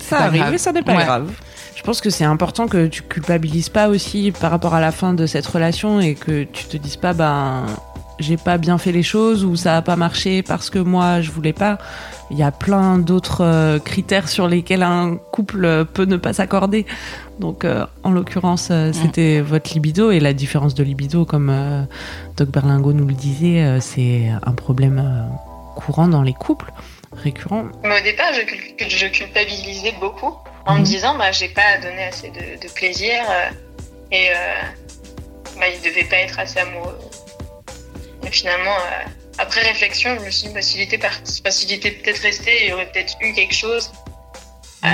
ça 0.09 0.19
arrive, 0.19 0.45
mais 0.51 0.57
ça 0.59 0.71
n'est 0.71 0.83
pas 0.83 0.93
grave 0.93 1.31
je 1.81 1.85
pense 1.87 1.99
que 1.99 2.11
c'est 2.11 2.25
important 2.25 2.67
que 2.67 2.85
tu 2.85 3.01
culpabilises 3.01 3.69
pas 3.69 3.89
aussi 3.89 4.31
par 4.39 4.51
rapport 4.51 4.75
à 4.75 4.79
la 4.79 4.91
fin 4.91 5.15
de 5.15 5.25
cette 5.25 5.47
relation 5.47 5.99
et 5.99 6.13
que 6.13 6.43
tu 6.43 6.65
te 6.65 6.77
dises 6.77 6.95
pas 6.95 7.13
ben 7.13 7.65
j'ai 8.19 8.37
pas 8.37 8.59
bien 8.59 8.77
fait 8.77 8.91
les 8.91 9.01
choses 9.01 9.43
ou 9.43 9.55
ça 9.55 9.77
a 9.77 9.81
pas 9.81 9.95
marché 9.95 10.43
parce 10.43 10.69
que 10.69 10.77
moi 10.77 11.21
je 11.21 11.31
voulais 11.31 11.53
pas. 11.53 11.79
Il 12.29 12.37
y 12.37 12.43
a 12.43 12.51
plein 12.51 12.99
d'autres 12.99 13.43
euh, 13.43 13.79
critères 13.79 14.29
sur 14.29 14.47
lesquels 14.47 14.83
un 14.83 15.17
couple 15.31 15.85
peut 15.85 16.05
ne 16.05 16.17
pas 16.17 16.33
s'accorder. 16.33 16.85
Donc 17.39 17.65
euh, 17.65 17.87
en 18.03 18.11
l'occurrence 18.11 18.67
euh, 18.69 18.93
c'était 18.93 19.41
votre 19.41 19.73
libido 19.73 20.11
et 20.11 20.19
la 20.19 20.33
différence 20.33 20.75
de 20.75 20.83
libido 20.83 21.25
comme 21.25 21.51
Doc 22.37 22.49
Berlingo 22.49 22.93
nous 22.93 23.07
le 23.07 23.15
disait 23.15 23.79
c'est 23.81 24.29
un 24.43 24.53
problème 24.53 25.27
courant 25.75 26.07
dans 26.07 26.21
les 26.21 26.33
couples 26.33 26.71
récurrent. 27.11 27.65
Mais 27.83 27.99
au 27.99 28.03
départ 28.03 28.27
je, 28.35 28.87
je 28.87 29.07
culpabilisais 29.07 29.95
beaucoup 29.99 30.35
en 30.65 30.73
me 30.73 30.79
mhm. 30.79 30.85
disant 30.85 31.17
bah 31.17 31.31
j'ai 31.31 31.49
pas 31.49 31.77
donné 31.81 32.03
assez 32.03 32.29
de, 32.29 32.73
plaisir 32.73 33.23
euh, 33.29 33.49
et 34.11 34.29
euh, 34.29 34.33
bah, 35.57 35.65
il 35.73 35.81
devait 35.81 36.03
pas 36.03 36.17
être 36.17 36.39
assez 36.39 36.59
amoureux. 36.59 36.97
Mais 38.23 38.31
finalement, 38.31 38.75
euh, 38.75 39.09
après 39.37 39.61
réflexion, 39.61 40.17
je 40.19 40.25
me 40.25 40.29
suis 40.29 40.47
dit 40.47 40.53
bah, 40.53 40.61
s'il 40.61 40.81
était, 40.81 40.97
était 40.97 41.91
peut-être 41.91 42.21
resté, 42.21 42.51
il 42.63 42.69
y 42.69 42.73
aurait 42.73 42.91
peut-être 42.91 43.15
eu 43.21 43.33
quelque 43.33 43.55
chose. 43.55 43.91
Mhm. 44.83 44.91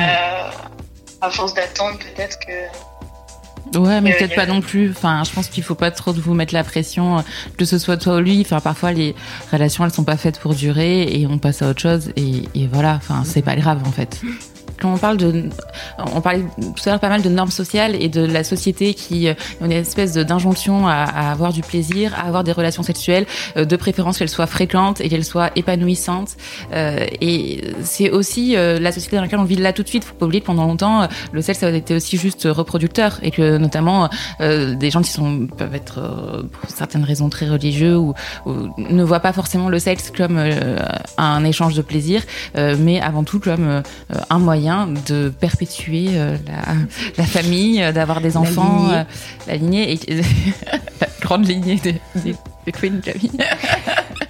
à 1.22 1.30
force 1.32 1.54
d'attendre, 1.54 1.98
peut-être 2.00 2.38
que. 2.40 3.78
Ouais, 3.78 4.02
mais 4.02 4.14
peut-être 4.14 4.36
pas 4.36 4.46
non 4.46 4.62
plus. 4.62 4.92
Enfin, 4.92 5.24
je 5.26 5.32
pense 5.32 5.48
qu'il 5.48 5.64
faut 5.64 5.76
pas 5.76 5.92
trop 5.92 6.12
vous 6.14 6.34
mettre 6.34 6.54
la 6.54 6.64
pression, 6.64 7.24
que 7.58 7.66
ce 7.66 7.78
soit 7.78 7.98
toi 7.98 8.18
ou 8.18 8.20
lui. 8.20 8.42
Enfin, 8.42 8.60
parfois 8.60 8.92
les 8.92 9.16
relations 9.52 9.86
elles 9.86 9.94
sont 9.94 10.04
pas 10.04 10.18
faites 10.18 10.40
pour 10.40 10.56
durer 10.56 11.04
et 11.04 11.26
on 11.26 11.38
passe 11.38 11.62
à 11.62 11.70
autre 11.70 11.82
chose 11.82 12.12
et, 12.16 12.44
et 12.54 12.68
voilà. 12.68 12.96
Enfin, 12.96 13.24
c'est 13.26 13.42
pas 13.42 13.56
grave 13.56 13.82
en 13.86 13.92
fait 13.92 14.22
quand 14.80 14.94
on 14.94 14.98
parle 14.98 15.18
de 15.18 15.50
on 15.98 16.22
parlait 16.22 16.44
tout 16.58 16.82
à 16.86 16.92
l'heure 16.92 17.00
pas 17.00 17.10
mal 17.10 17.22
de 17.22 17.30
normes 17.30 17.52
sociales 17.52 17.96
et 18.00 18.10
de 18.10 18.22
la 18.22 18.44
société 18.44 18.94
qui 18.94 19.30
a 19.30 19.36
une 19.62 19.72
espèce 19.72 20.14
d'injonction 20.14 20.88
à, 20.88 21.04
avoir 21.32 21.54
du 21.54 21.62
plaisir, 21.62 22.14
à 22.16 22.28
avoir 22.28 22.44
des 22.44 22.52
relations 22.52 22.84
sexuelles, 22.84 23.26
de 23.56 23.76
préférence 23.76 24.18
qu'elles 24.18 24.30
soient 24.30 24.48
fréquentes 24.48 25.02
et 25.02 25.10
qu'elles 25.10 25.26
soient 25.26 25.52
épanouissantes. 25.56 26.36
et 26.74 27.64
c'est 27.84 28.10
aussi 28.12 28.54
la 28.56 28.92
société 28.92 29.16
dans 29.16 29.24
laquelle 29.24 29.40
on 29.40 29.44
vit 29.46 29.56
là 29.56 29.74
tout 29.74 29.84
de 29.84 29.88
suite. 29.88 30.04
Faut 30.04 30.16
pas 30.16 30.26
oublier 30.26 30.42
que 30.42 30.46
pendant 30.46 30.66
longtemps, 30.66 31.08
le 31.32 31.42
sexe 31.42 31.64
a 31.64 31.70
été 31.70 31.96
aussi 31.96 32.18
juste 32.18 32.48
reproducteur 32.50 33.20
et 33.22 33.32
que 33.32 33.58
notamment 33.58 34.10
des 34.40 34.90
gens 34.92 35.02
qui 35.02 35.12
sont 35.12 35.48
peuvent 35.58 35.76
être 35.76 36.46
pour 36.52 36.70
certaines 36.70 37.04
raisons 37.04 37.30
très 37.30 37.48
religieux 37.48 37.98
ou, 37.98 38.14
ne 38.78 39.04
voient 39.04 39.20
pas 39.20 39.34
forcément 39.34 39.70
le 39.70 39.80
sexe 39.80 40.12
comme 40.16 40.40
un 41.18 41.44
échange 41.44 41.76
de 41.76 41.82
plaisir, 41.82 42.24
mais 42.56 43.00
avant 43.02 43.24
tout 43.24 43.40
comme 43.40 43.82
un 44.30 44.40
moyen 44.40 44.67
de 45.08 45.30
perpétuer 45.30 46.10
la, 46.46 46.76
la, 47.18 47.26
famille, 47.26 47.80
d'avoir 47.94 48.22
des 48.22 48.38
enfants, 48.38 48.90
la 49.48 49.56
lignée, 49.56 49.94
et 49.94 50.00
la 51.02 51.08
grande 51.22 51.48
lignée 51.48 51.76
des, 51.76 52.02
des, 52.16 52.36
des 52.66 52.72
Queen 52.72 53.02
Camille. 53.02 53.32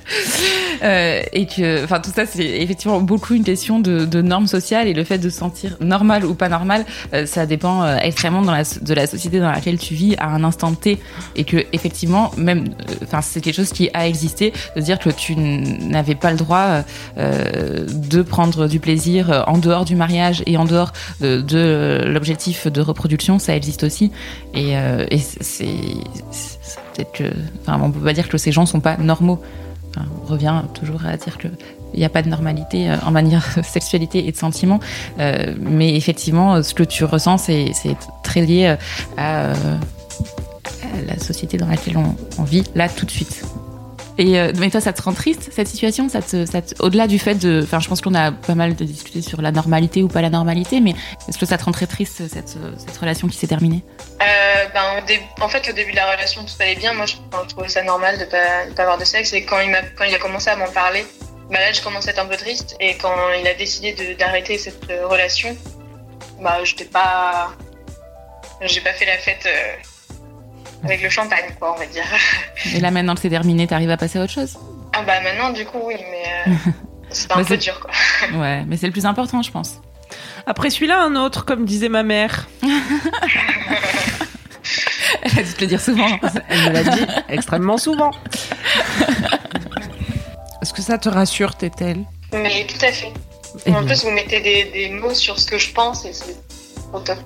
euh, 0.83 1.21
et 1.33 1.45
que, 1.45 1.83
enfin, 1.83 1.99
tout 1.99 2.11
ça, 2.13 2.25
c'est 2.25 2.45
effectivement 2.45 2.99
beaucoup 3.01 3.33
une 3.33 3.43
question 3.43 3.79
de, 3.79 4.05
de, 4.05 4.21
normes 4.21 4.47
sociales 4.47 4.87
et 4.87 4.93
le 4.93 5.03
fait 5.03 5.17
de 5.17 5.29
se 5.29 5.37
sentir 5.37 5.77
normal 5.79 6.25
ou 6.25 6.33
pas 6.33 6.49
normal, 6.49 6.85
euh, 7.13 7.25
ça 7.25 7.45
dépend 7.45 7.83
euh, 7.83 7.97
extrêmement 7.97 8.41
de 8.41 8.93
la 8.93 9.07
société 9.07 9.39
dans 9.39 9.51
laquelle 9.51 9.77
tu 9.77 9.93
vis 9.93 10.15
à 10.17 10.27
un 10.27 10.43
instant 10.43 10.73
T 10.73 10.99
et 11.35 11.43
que 11.43 11.57
effectivement, 11.73 12.31
même, 12.37 12.69
enfin, 13.03 13.21
c'est 13.21 13.41
quelque 13.41 13.55
chose 13.55 13.71
qui 13.71 13.89
a 13.93 14.07
existé 14.07 14.53
de 14.75 14.81
dire 14.81 14.99
que 14.99 15.09
tu 15.09 15.35
n'avais 15.35 16.15
pas 16.15 16.31
le 16.31 16.37
droit 16.37 16.83
de 17.17 18.21
prendre 18.21 18.67
du 18.67 18.79
plaisir 18.79 19.43
en 19.47 19.57
dehors 19.57 19.85
du 19.85 19.95
mariage 19.95 20.43
et 20.45 20.57
en 20.57 20.65
dehors 20.65 20.93
de, 21.21 21.41
de 21.41 22.03
l'objectif 22.05 22.67
de 22.67 22.81
reproduction, 22.81 23.39
ça 23.39 23.55
existe 23.55 23.83
aussi 23.83 24.11
et, 24.53 24.73
et 24.73 25.19
c'est 25.19 25.67
peut-être 26.93 27.11
que, 27.11 27.23
enfin, 27.61 27.79
on 27.81 27.91
peut 27.91 27.99
pas 27.99 28.13
dire 28.13 28.29
que 28.29 28.37
ces 28.37 28.51
gens 28.51 28.65
sont 28.65 28.79
pas 28.79 28.97
normaux. 28.97 29.41
On 30.23 30.25
revient 30.25 30.61
toujours 30.73 31.05
à 31.05 31.17
dire 31.17 31.37
que 31.37 31.47
il 31.93 31.99
n'y 31.99 32.05
a 32.05 32.09
pas 32.09 32.21
de 32.21 32.29
normalité 32.29 32.93
en 33.05 33.11
manière 33.11 33.45
de 33.55 33.61
sexualité 33.63 34.27
et 34.27 34.31
de 34.31 34.37
sentiments, 34.37 34.79
euh, 35.19 35.53
mais 35.57 35.95
effectivement, 35.95 36.61
ce 36.61 36.73
que 36.73 36.83
tu 36.83 37.05
ressens, 37.05 37.37
c'est 37.37 37.73
très 38.23 38.41
lié 38.41 38.75
à, 39.17 39.51
à, 39.51 39.53
la 41.07 41.17
société 41.17 41.57
dans 41.57 41.67
laquelle 41.67 41.97
on 41.97 42.43
vit 42.43 42.63
là 42.75 42.89
tout 42.89 43.05
de 43.05 43.11
suite. 43.11 43.43
Et 44.17 44.39
euh, 44.39 44.51
mais 44.57 44.69
toi, 44.69 44.81
ça 44.81 44.93
te 44.93 45.01
rend 45.01 45.13
triste 45.13 45.49
cette 45.51 45.67
situation? 45.67 46.09
Ça 46.09 46.19
Au-delà 46.79 47.07
du 47.07 47.19
fait 47.19 47.35
de, 47.35 47.61
enfin, 47.63 47.79
je 47.79 47.87
pense 47.87 48.01
qu'on 48.01 48.15
a 48.15 48.31
pas 48.31 48.55
mal 48.55 48.73
discuté 48.73 49.21
sur 49.21 49.41
la 49.41 49.51
normalité 49.51 50.01
ou 50.01 50.07
pas 50.07 50.21
la 50.21 50.29
normalité, 50.29 50.79
mais 50.79 50.95
est-ce 51.27 51.37
que 51.37 51.45
ça 51.45 51.57
te 51.57 51.63
rend 51.63 51.71
très 51.71 51.87
triste 51.87 52.27
cette, 52.27 52.49
cette 52.77 52.97
relation 52.97 53.27
qui 53.27 53.37
s'est 53.37 53.47
terminée? 53.47 53.83
Euh, 54.21 54.65
ben, 54.73 55.03
en 55.41 55.49
fait, 55.49 55.69
au 55.69 55.73
début 55.73 55.91
de 55.91 55.95
la 55.97 56.11
relation, 56.11 56.43
tout 56.43 56.53
allait 56.59 56.75
bien. 56.75 56.93
Moi, 56.93 57.05
je, 57.05 57.15
trouvais 57.49 57.69
ça 57.69 57.83
normal 57.83 58.17
de 58.17 58.25
pas, 58.25 58.65
pas 58.75 58.83
avoir 58.83 58.97
de 58.97 59.05
sexe. 59.05 59.33
Et 59.33 59.43
quand 59.43 59.59
il, 59.59 59.73
a, 59.75 60.19
commencé 60.19 60.49
à 60.49 60.55
m'en 60.55 60.71
parler, 60.71 61.05
bah 61.51 61.59
là, 61.59 61.71
je 61.71 61.81
commençais 61.81 62.09
à 62.09 62.13
être 62.13 62.19
un 62.19 62.25
peu 62.25 62.37
triste. 62.37 62.75
Et 62.79 62.97
quand 62.97 63.15
il 63.39 63.47
a 63.47 63.53
décidé 63.53 64.15
d'arrêter 64.17 64.57
cette 64.57 64.83
relation, 65.05 65.55
bah, 66.41 66.57
j'étais 66.63 66.85
pas, 66.85 67.51
j'ai 68.61 68.81
pas 68.81 68.93
fait 68.93 69.05
la 69.05 69.17
fête. 69.19 69.45
Euh 69.45 69.96
avec 70.87 71.01
le 71.03 71.09
champagne, 71.09 71.53
quoi, 71.59 71.73
on 71.75 71.79
va 71.79 71.85
dire. 71.85 72.03
Et 72.75 72.79
là, 72.79 72.91
maintenant 72.91 73.15
que 73.15 73.21
c'est 73.21 73.29
terminé, 73.29 73.67
t'arrives 73.67 73.89
à 73.91 73.97
passer 73.97 74.19
à 74.19 74.23
autre 74.23 74.33
chose 74.33 74.57
Ah 74.93 75.03
bah 75.03 75.19
maintenant, 75.21 75.51
du 75.51 75.65
coup, 75.65 75.79
oui, 75.83 75.95
mais 76.11 76.51
euh, 76.51 76.71
c'est 77.09 77.31
un 77.31 77.35
Bah, 77.37 77.41
peu 77.43 77.55
c'est- 77.55 77.57
dur, 77.63 77.79
quoi. 77.79 77.91
Ouais, 78.39 78.63
mais 78.67 78.77
c'est 78.77 78.87
le 78.87 78.91
plus 78.93 79.05
important, 79.05 79.41
je 79.41 79.51
pense. 79.51 79.81
Après 80.45 80.69
celui-là, 80.69 81.01
un 81.01 81.15
autre, 81.15 81.43
comme 81.45 81.65
disait 81.65 81.89
ma 81.89 82.03
mère. 82.03 82.47
Elle 85.21 85.39
a 85.39 85.43
dû 85.43 85.53
te 85.53 85.61
le 85.61 85.67
dire 85.67 85.81
souvent. 85.81 86.07
Elle 86.49 86.59
me 86.63 86.69
l'a 86.71 86.83
dit 86.83 87.05
extrêmement 87.29 87.77
souvent. 87.77 88.11
Est-ce 90.61 90.73
que 90.73 90.81
ça 90.81 90.97
te 90.97 91.09
rassure, 91.09 91.55
Tétel? 91.55 92.03
Mais 92.33 92.65
tout 92.67 92.85
à 92.85 92.91
fait. 92.91 93.13
Eh 93.65 93.69
en 93.71 93.79
bien, 93.81 93.87
plus, 93.87 94.03
vous 94.03 94.11
mettez 94.11 94.39
des, 94.41 94.65
des 94.65 94.89
mots 94.89 95.13
sur 95.13 95.39
ce 95.39 95.45
que 95.45 95.57
je 95.57 95.71
pense 95.73 96.05
et 96.05 96.13
c'est 96.13 96.35
trop 96.89 96.99
top. 96.99 97.17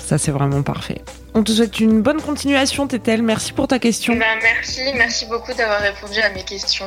Ça, 0.00 0.18
c'est 0.18 0.30
vraiment 0.30 0.62
parfait. 0.62 1.00
On 1.34 1.42
te 1.44 1.52
souhaite 1.52 1.78
une 1.80 2.02
bonne 2.02 2.20
continuation, 2.20 2.86
Tétel. 2.86 3.22
Merci 3.22 3.52
pour 3.52 3.68
ta 3.68 3.78
question. 3.78 4.16
Bah, 4.16 4.24
merci, 4.42 4.80
merci 4.96 5.26
beaucoup 5.26 5.52
d'avoir 5.54 5.80
répondu 5.80 6.18
à 6.20 6.30
mes 6.30 6.42
questions 6.42 6.86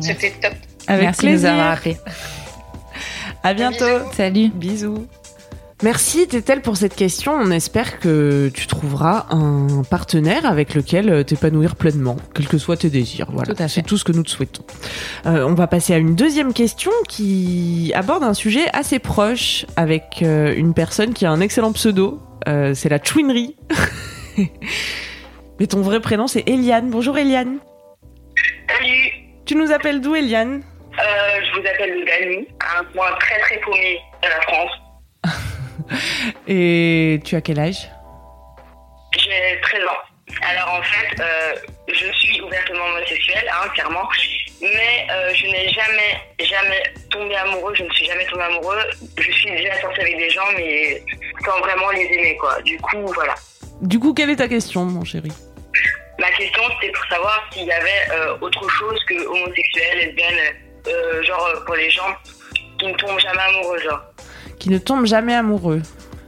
c'était 0.00 0.32
top. 0.42 0.52
Avec 0.86 1.04
Merci 1.04 1.20
de 1.22 1.26
nous 1.26 1.32
plaisir. 1.32 1.50
avoir 1.52 1.70
appelés. 1.72 1.96
À 3.42 3.54
bientôt. 3.54 3.84
Bisous. 3.84 4.12
Salut. 4.16 4.48
Bisous. 4.50 5.06
Merci 5.82 6.28
Tétel 6.28 6.60
pour 6.60 6.76
cette 6.76 6.94
question. 6.94 7.32
On 7.32 7.50
espère 7.50 8.00
que 8.00 8.50
tu 8.52 8.66
trouveras 8.66 9.26
un 9.30 9.82
partenaire 9.88 10.44
avec 10.44 10.74
lequel 10.74 11.08
euh, 11.08 11.22
t'épanouir 11.22 11.74
pleinement, 11.74 12.16
quels 12.34 12.48
que 12.48 12.58
soient 12.58 12.76
tes 12.76 12.90
désirs. 12.90 13.28
Voilà, 13.32 13.66
c'est 13.66 13.82
tout 13.82 13.96
ce 13.96 14.04
que 14.04 14.12
nous 14.12 14.22
te 14.22 14.28
souhaitons. 14.30 14.62
Euh, 15.24 15.46
on 15.46 15.54
va 15.54 15.66
passer 15.66 15.94
à 15.94 15.96
une 15.96 16.14
deuxième 16.14 16.52
question 16.52 16.90
qui 17.08 17.92
aborde 17.94 18.24
un 18.24 18.34
sujet 18.34 18.68
assez 18.74 18.98
proche 18.98 19.64
avec 19.76 20.20
euh, 20.22 20.54
une 20.54 20.74
personne 20.74 21.14
qui 21.14 21.24
a 21.24 21.30
un 21.30 21.40
excellent 21.40 21.72
pseudo. 21.72 22.20
Euh, 22.48 22.74
c'est 22.74 22.88
la 22.88 23.02
chouinerie. 23.02 23.56
Mais 25.58 25.66
ton 25.66 25.82
vrai 25.82 26.00
prénom 26.00 26.26
c'est 26.26 26.48
Eliane. 26.48 26.90
Bonjour 26.90 27.18
Eliane. 27.18 27.58
Salut, 28.68 29.12
Tu 29.44 29.54
nous 29.56 29.70
appelles 29.72 30.00
d'où 30.00 30.14
Eliane? 30.14 30.62
Euh, 30.98 31.40
je 31.44 31.60
vous 31.60 31.66
appelle 31.66 32.00
le 32.00 32.04
Dany, 32.04 32.48
un 32.78 32.84
coin 32.92 33.10
très 33.18 33.38
très 33.40 33.58
paumé 33.58 34.00
de 34.22 34.28
la 34.28 34.40
France. 34.42 34.72
Et 36.48 37.20
tu 37.24 37.36
as 37.36 37.40
quel 37.40 37.58
âge? 37.58 37.88
J'ai 39.16 39.60
13 39.62 39.82
ans. 39.84 40.10
Alors 40.42 40.74
en 40.74 40.82
fait, 40.82 41.20
euh, 41.20 41.54
je 41.88 42.12
suis 42.12 42.40
ouvertement 42.40 42.84
homosexuelle, 42.84 43.48
hein, 43.52 43.68
clairement, 43.74 44.08
mais 44.60 45.06
euh, 45.10 45.34
je 45.34 45.46
n'ai 45.46 45.68
jamais, 45.70 46.20
jamais 46.38 46.82
tombé 47.10 47.34
amoureux, 47.36 47.74
je 47.74 47.82
ne 47.82 47.90
suis 47.90 48.06
jamais 48.06 48.24
tombée 48.26 48.44
amoureux. 48.44 48.78
Je 49.18 49.30
suis 49.32 49.50
déjà 49.50 49.80
sortie 49.80 50.00
avec 50.00 50.16
des 50.16 50.30
gens, 50.30 50.46
mais 50.56 51.02
sans 51.44 51.58
vraiment 51.60 51.90
les 51.90 52.04
aimer, 52.04 52.36
quoi. 52.38 52.60
Du 52.62 52.78
coup, 52.78 53.06
voilà. 53.14 53.34
Du 53.82 53.98
coup, 53.98 54.12
quelle 54.14 54.30
est 54.30 54.36
ta 54.36 54.48
question, 54.48 54.84
mon 54.84 55.04
chéri? 55.04 55.30
Ma 56.18 56.30
question, 56.32 56.62
c'était 56.80 56.92
pour 56.92 57.04
savoir 57.06 57.42
s'il 57.52 57.66
y 57.66 57.72
avait 57.72 57.88
euh, 58.12 58.36
autre 58.40 58.68
chose 58.68 58.98
que 59.08 59.26
homosexuel, 59.26 59.98
lesbienne, 59.98 60.34
euh, 60.88 61.22
genre 61.22 61.46
euh, 61.46 61.64
pour 61.64 61.74
les 61.76 61.90
gens 61.90 62.14
qui 62.78 62.86
ne 62.86 62.94
tombent 62.94 63.18
jamais 63.18 63.42
amoureux, 63.48 63.78
genre. 63.78 64.00
Qui 64.58 64.68
ne 64.68 64.78
tombent 64.78 65.06
jamais 65.06 65.34
amoureux? 65.34 65.80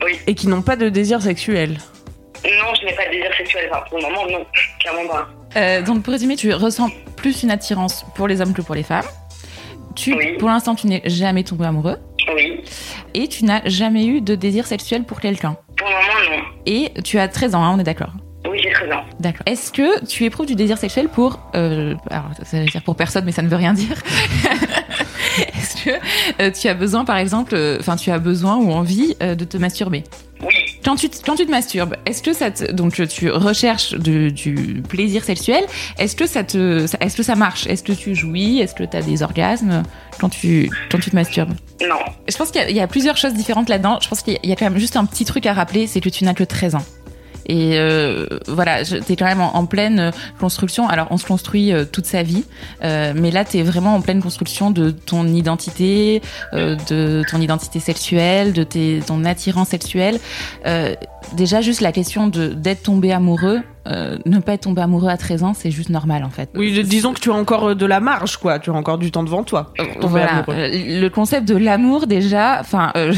Oui. 0.03 0.19
Et 0.27 0.35
qui 0.35 0.49
n'ont 0.49 0.63
pas 0.63 0.77
de 0.77 0.89
désir 0.89 1.21
sexuel? 1.21 1.77
Non, 2.45 2.75
je 2.81 2.87
n'ai 2.87 2.95
pas 2.95 3.07
de 3.07 3.13
désir 3.13 3.31
sexuel, 3.37 3.69
enfin, 3.71 3.85
pour 3.89 3.99
le 3.99 4.05
moment, 4.05 4.27
non, 4.27 4.47
clairement 4.81 5.07
pas. 5.09 5.29
Euh, 5.57 5.83
donc 5.83 6.03
pour 6.03 6.13
résumer, 6.13 6.37
tu 6.37 6.53
ressens 6.55 6.89
plus 7.17 7.43
une 7.43 7.51
attirance 7.51 8.07
pour 8.15 8.27
les 8.27 8.41
hommes 8.41 8.55
que 8.55 8.63
pour 8.63 8.75
les 8.75 8.83
femmes. 8.83 9.05
Tu, 9.95 10.15
Oui. 10.15 10.39
Pour 10.39 10.49
l'instant, 10.49 10.75
tu 10.75 10.87
n'es 10.87 11.03
jamais 11.05 11.45
tombé 11.45 11.67
amoureux 11.67 11.99
Oui. 12.35 12.61
et 13.15 13.29
tu 13.29 13.45
n'as 13.45 13.63
jamais 13.67 14.07
eu 14.07 14.21
de 14.21 14.35
désir 14.35 14.67
sexuel 14.67 15.05
pour 15.05 15.21
quelqu'un. 15.21 15.57
Pour 15.77 15.89
le 15.89 15.95
moment, 15.95 16.37
non. 16.37 16.43
Et 16.67 16.91
tu 17.03 17.19
as 17.19 17.29
13 17.29 17.55
ans, 17.55 17.65
hein, 17.65 17.73
on 17.75 17.79
est 17.79 17.85
d'accord 17.85 18.13
Oui, 18.49 18.59
j'ai 18.63 18.71
13 18.71 18.93
ans. 18.93 19.05
D'accord. 19.21 19.43
Est-ce 19.47 19.73
que 19.73 20.05
tu 20.07 20.25
éprouves 20.25 20.47
du 20.47 20.55
désir 20.55 20.79
sexuel 20.79 21.09
pour... 21.09 21.41
Euh, 21.55 21.95
alors, 22.11 22.31
ça 22.43 22.59
veut 22.59 22.67
dire 22.67 22.83
pour 22.83 22.97
personne, 22.97 23.25
mais 23.25 23.33
ça 23.33 23.43
ne 23.43 23.49
veut 23.49 23.57
rien 23.57 23.73
dire. 23.73 23.97
Est-ce 25.39 25.85
que 25.85 25.91
euh, 26.43 26.51
tu 26.51 26.69
as 26.69 26.75
besoin, 26.75 27.05
par 27.05 27.17
exemple, 27.17 27.55
euh, 27.55 27.79
enfin, 27.81 27.97
tu 27.97 28.11
as 28.11 28.19
besoin 28.19 28.57
ou 28.57 28.71
envie 28.71 29.15
de 29.21 29.45
te 29.45 29.57
masturber? 29.57 30.05
Quand 30.85 30.97
tu, 30.97 31.09
te- 31.09 31.25
quand 31.25 31.35
tu 31.37 31.47
te 31.47 31.51
masturbes, 31.51 31.97
est-ce 32.07 32.23
que 32.23 32.33
ça 32.33 32.51
te, 32.51 32.71
donc 32.73 33.01
tu 33.09 33.31
recherches 33.31 33.93
de- 33.95 34.31
du 34.31 34.83
plaisir 34.89 35.25
sexuel 35.25 35.65
Est-ce 35.99 36.17
que 36.17 36.27
ça 36.27 36.45
te, 36.45 36.87
est-ce 37.01 37.17
que 37.17 37.23
ça 37.23 37.35
marche? 37.37 37.67
Est-ce 37.67 37.83
que 37.83 37.93
tu 37.93 38.15
jouis? 38.15 38.61
Est-ce 38.61 38.75
que 38.75 38.85
tu 38.85 38.97
as 38.97 39.03
des 39.03 39.23
orgasmes 39.23 39.83
quand 40.21 40.29
tu, 40.29 40.71
quand 40.91 40.99
tu 40.99 41.11
te 41.11 41.17
masturbes? 41.17 41.53
Non. 41.81 41.97
Je 42.29 42.37
pense 42.37 42.51
qu'il 42.51 42.61
y 42.61 42.65
a- 42.65 42.71
il 42.71 42.77
y, 42.77 42.81
a 42.81 42.87
plusieurs 42.87 43.17
choses 43.17 43.35
différentes 43.35 43.69
là-dedans. 43.69 43.99
Je 44.03 44.09
pense 44.09 44.23
qu'il 44.23 44.39
y 44.43 44.53
a 44.53 44.57
quand 44.57 44.65
même 44.69 44.79
juste 44.79 44.97
un 44.97 45.05
petit 45.05 45.25
truc 45.25 45.47
à 45.47 45.53
rappeler, 45.53 45.87
c'est 45.87 46.01
que 46.01 46.09
tu 46.09 46.25
n'as 46.25 46.35
que 46.35 46.45
13 46.45 46.75
ans. 46.75 46.85
Et 47.47 47.79
euh, 47.79 48.27
voilà, 48.47 48.85
t'es 48.85 49.17
quand 49.17 49.25
même 49.25 49.41
en, 49.41 49.67
pleine 49.67 49.99
euh, 49.99 50.11
construction. 50.39 50.89
Alors, 50.89 51.09
on 51.11 51.17
se 51.17 51.27
construit 51.27 51.73
euh, 51.73 51.85
toute 51.85 52.07
sa 52.07 52.23
vie, 52.23 52.45
euh, 52.85 53.13
mais 53.17 53.31
là, 53.31 53.45
t'es 53.45 53.63
vraiment 53.63 53.95
en 53.95 54.01
pleine 54.01 54.23
construction 54.23 54.71
de 54.71 54.91
ton 54.91 55.27
identité, 55.27 56.23
euh, 56.53 56.77
de 56.89 57.23
ton 57.31 57.41
identité 57.41 57.81
sexuelle, 57.81 58.53
de 58.53 58.63
tes, 58.63 59.01
ton 59.07 59.25
attirance 59.25 59.69
sexuelle. 59.69 60.19
Déjà, 61.35 61.61
juste 61.61 61.81
la 61.81 61.93
question 61.93 62.27
d'être 62.27 62.83
tombé 62.83 63.13
amoureux, 63.13 63.61
euh, 63.89 64.17
ne 64.27 64.39
pas 64.39 64.53
être 64.53 64.63
tombé 64.63 64.81
amoureux 64.81 65.09
à 65.09 65.17
13 65.17 65.43
ans, 65.43 65.55
c'est 65.55 65.73
juste 65.73 65.89
normal 65.89 66.23
en 66.23 66.31
fait. 66.31 66.51
Oui, 66.55 66.85
disons 66.85 67.13
que 67.13 67.21
tu 67.21 67.31
as 67.31 67.35
encore 67.35 67.71
euh, 67.71 67.75
de 67.75 67.85
la 67.87 67.99
marge, 67.99 68.37
quoi. 68.37 68.61
Tu 68.61 68.71
as 68.71 68.73
encore 68.73 68.99
du 68.99 69.11
temps 69.11 69.25
devant 69.25 69.43
toi. 69.43 69.73
tomber 69.77 70.07
Voilà, 70.07 70.45
euh, 70.49 71.01
le 71.01 71.09
concept 71.09 71.49
de 71.49 71.57
l'amour 71.57 72.07
déjà, 72.07 72.59
enfin, 72.61 72.93
euh, 72.97 73.13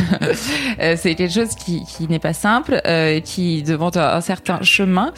c'est 0.96 1.14
quelque 1.14 1.34
chose 1.34 1.54
qui, 1.54 1.84
qui 1.84 2.08
n'est 2.08 2.18
pas 2.18 2.32
simple, 2.32 2.80
euh, 2.86 3.20
qui 3.20 3.62
demande 3.62 3.96
un, 3.98 4.20
certain 4.22 4.62
chemin. 4.62 5.12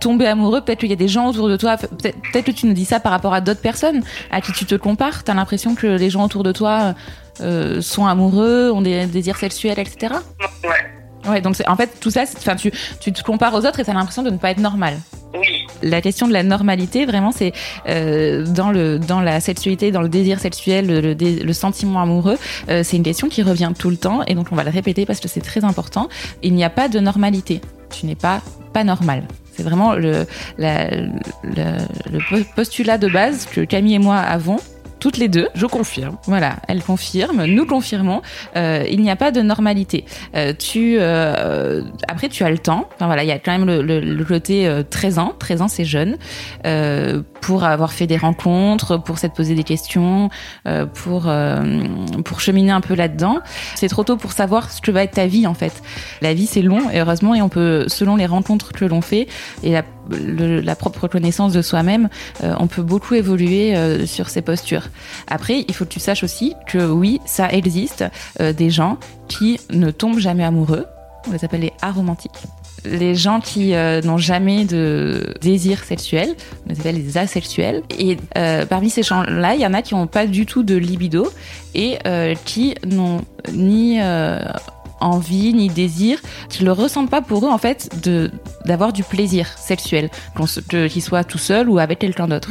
Tomber 0.00 0.26
amoureux, 0.26 0.60
peut-être 0.60 0.80
qu'il 0.80 0.90
y 0.90 0.92
a 0.92 0.96
des 0.96 1.08
gens 1.08 1.28
autour 1.28 1.48
de 1.48 1.56
toi, 1.56 1.76
peut-être 1.76 2.44
que 2.44 2.52
tu 2.52 2.66
nous 2.66 2.74
dis 2.74 2.84
ça 2.84 3.00
par 3.00 3.10
rapport 3.10 3.34
à 3.34 3.40
d'autres 3.40 3.62
personnes 3.62 4.02
à 4.30 4.40
qui 4.40 4.52
tu 4.52 4.64
te 4.64 4.76
compares. 4.76 5.24
T'as 5.24 5.34
l'impression 5.34 5.74
que 5.74 5.86
les 5.86 6.10
gens 6.10 6.24
autour 6.24 6.44
de 6.44 6.52
toi 6.52 6.94
euh, 7.40 7.80
sont 7.80 8.06
amoureux, 8.06 8.70
ont 8.70 8.80
des 8.80 9.06
désirs 9.06 9.36
sexuels, 9.36 9.80
etc. 9.80 10.14
Ouais. 11.28 11.40
Donc 11.40 11.56
en 11.66 11.76
fait 11.76 11.90
tout 12.00 12.10
ça, 12.10 12.24
tu, 12.56 12.70
tu 13.00 13.12
te 13.12 13.22
compares 13.22 13.54
aux 13.54 13.64
autres 13.66 13.80
et 13.80 13.84
t'as 13.84 13.92
l'impression 13.94 14.22
de 14.22 14.30
ne 14.30 14.36
pas 14.36 14.50
être 14.50 14.60
normal. 14.60 14.94
Oui. 15.34 15.66
La 15.82 16.00
question 16.00 16.28
de 16.28 16.32
la 16.32 16.42
normalité, 16.44 17.06
vraiment, 17.06 17.32
c'est 17.32 17.52
euh, 17.88 18.46
dans 18.46 18.70
le 18.70 18.98
dans 18.98 19.20
la 19.20 19.40
sexualité, 19.40 19.90
dans 19.90 20.00
le 20.02 20.08
désir 20.08 20.38
sexuel, 20.38 20.86
le, 20.86 21.00
le 21.00 21.14
le 21.44 21.52
sentiment 21.52 22.00
amoureux, 22.00 22.38
euh, 22.68 22.82
c'est 22.84 22.96
une 22.96 23.02
question 23.02 23.28
qui 23.28 23.42
revient 23.42 23.72
tout 23.76 23.90
le 23.90 23.96
temps 23.96 24.22
et 24.26 24.34
donc 24.34 24.48
on 24.52 24.56
va 24.56 24.62
le 24.64 24.70
répéter 24.70 25.06
parce 25.06 25.20
que 25.20 25.28
c'est 25.28 25.40
très 25.40 25.64
important. 25.64 26.08
Il 26.42 26.54
n'y 26.54 26.64
a 26.64 26.70
pas 26.70 26.88
de 26.88 27.00
normalité. 27.00 27.60
Tu 27.90 28.06
n'es 28.06 28.14
pas 28.14 28.40
pas 28.72 28.84
normal. 28.84 29.24
C'est 29.56 29.62
vraiment 29.62 29.94
le, 29.94 30.26
la- 30.58 30.90
le, 30.90 31.78
le 32.32 32.44
postulat 32.56 32.98
de 32.98 33.08
base 33.08 33.46
que 33.46 33.60
Camille 33.62 33.94
et 33.94 33.98
moi 34.00 34.16
avons 34.18 34.56
toutes 35.04 35.18
les 35.18 35.28
deux. 35.28 35.48
Je 35.54 35.66
confirme. 35.66 36.16
Voilà, 36.24 36.56
elle 36.66 36.82
confirme, 36.82 37.44
nous 37.44 37.66
confirmons, 37.66 38.22
euh, 38.56 38.86
il 38.90 39.02
n'y 39.02 39.10
a 39.10 39.16
pas 39.16 39.32
de 39.32 39.42
normalité. 39.42 40.06
Euh, 40.34 40.54
tu, 40.58 40.96
euh, 40.98 41.82
après, 42.08 42.30
tu 42.30 42.42
as 42.42 42.50
le 42.50 42.56
temps. 42.56 42.88
Enfin 42.94 43.04
voilà, 43.04 43.22
il 43.22 43.26
y 43.26 43.32
a 43.32 43.38
quand 43.38 43.52
même 43.52 43.66
le, 43.66 43.82
le, 43.82 44.00
le 44.00 44.24
côté 44.24 44.66
euh, 44.66 44.82
13 44.82 45.18
ans. 45.18 45.34
13 45.38 45.60
ans, 45.60 45.68
c'est 45.68 45.84
jeune. 45.84 46.16
Pour 47.46 47.64
avoir 47.64 47.92
fait 47.92 48.06
des 48.06 48.16
rencontres, 48.16 48.96
pour 48.96 49.18
s'être 49.18 49.34
posé 49.34 49.54
des 49.54 49.64
questions, 49.64 50.30
euh, 50.66 50.86
pour 50.86 51.24
euh, 51.26 51.82
pour 52.24 52.40
cheminer 52.40 52.70
un 52.70 52.80
peu 52.80 52.94
là-dedans. 52.94 53.38
C'est 53.74 53.88
trop 53.88 54.02
tôt 54.04 54.16
pour 54.16 54.32
savoir 54.32 54.70
ce 54.70 54.80
que 54.80 54.90
va 54.90 55.02
être 55.02 55.12
ta 55.16 55.26
vie 55.26 55.46
en 55.46 55.52
fait. 55.54 55.82
La 56.22 56.32
vie 56.32 56.46
c'est 56.46 56.62
long 56.62 56.90
et 56.90 57.00
heureusement 57.00 57.34
et 57.34 57.42
on 57.42 57.48
peut, 57.50 57.84
selon 57.88 58.16
les 58.16 58.26
rencontres 58.26 58.72
que 58.72 58.86
l'on 58.86 59.02
fait 59.02 59.26
et 59.62 59.72
la, 59.72 59.82
le- 60.10 60.60
la 60.60 60.74
propre 60.74 61.06
connaissance 61.06 61.52
de 61.52 61.60
soi-même, 61.60 62.08
euh, 62.42 62.54
on 62.58 62.66
peut 62.66 62.82
beaucoup 62.82 63.14
évoluer 63.14 63.76
euh, 63.76 64.06
sur 64.06 64.30
ces 64.30 64.40
postures. 64.40 64.88
Après, 65.28 65.64
il 65.68 65.74
faut 65.74 65.84
que 65.84 65.90
tu 65.92 66.00
saches 66.00 66.24
aussi 66.24 66.54
que 66.66 66.86
oui, 66.90 67.20
ça 67.26 67.50
existe 67.50 68.04
euh, 68.40 68.52
des 68.54 68.70
gens 68.70 68.96
qui 69.28 69.60
ne 69.70 69.90
tombent 69.90 70.18
jamais 70.18 70.44
amoureux. 70.44 70.86
On 71.28 71.32
les 71.32 71.44
appelle 71.44 71.60
les 71.62 71.72
aromantiques. 71.82 72.42
Les 72.84 73.14
gens 73.14 73.40
qui 73.40 73.74
euh, 73.74 74.02
n'ont 74.02 74.18
jamais 74.18 74.64
de 74.64 75.34
désir 75.40 75.82
sexuel, 75.84 76.34
on 76.66 76.72
les 76.72 76.80
appelle 76.80 76.96
les 76.96 77.16
asexuels. 77.16 77.82
Et 77.98 78.18
euh, 78.36 78.66
parmi 78.66 78.90
ces 78.90 79.02
gens-là, 79.02 79.54
il 79.54 79.60
y 79.62 79.66
en 79.66 79.72
a 79.72 79.80
qui 79.80 79.94
n'ont 79.94 80.06
pas 80.06 80.26
du 80.26 80.44
tout 80.44 80.62
de 80.62 80.74
libido 80.74 81.26
et 81.74 81.98
euh, 82.06 82.34
qui 82.44 82.74
n'ont 82.86 83.22
ni 83.52 84.00
envie 85.00 85.52
ni 85.54 85.68
désir, 85.68 86.20
qui 86.48 86.64
le 86.64 86.72
ressentent 86.72 87.10
pas 87.10 87.20
pour 87.20 87.44
eux 87.46 87.50
en 87.50 87.58
fait 87.58 87.90
d'avoir 88.64 88.92
du 88.92 89.02
plaisir 89.02 89.48
sexuel, 89.58 90.10
qu'ils 90.68 91.02
soient 91.02 91.24
tout 91.24 91.38
seuls 91.38 91.68
ou 91.68 91.78
avec 91.78 91.98
quelqu'un 91.98 92.28
d'autre. 92.28 92.50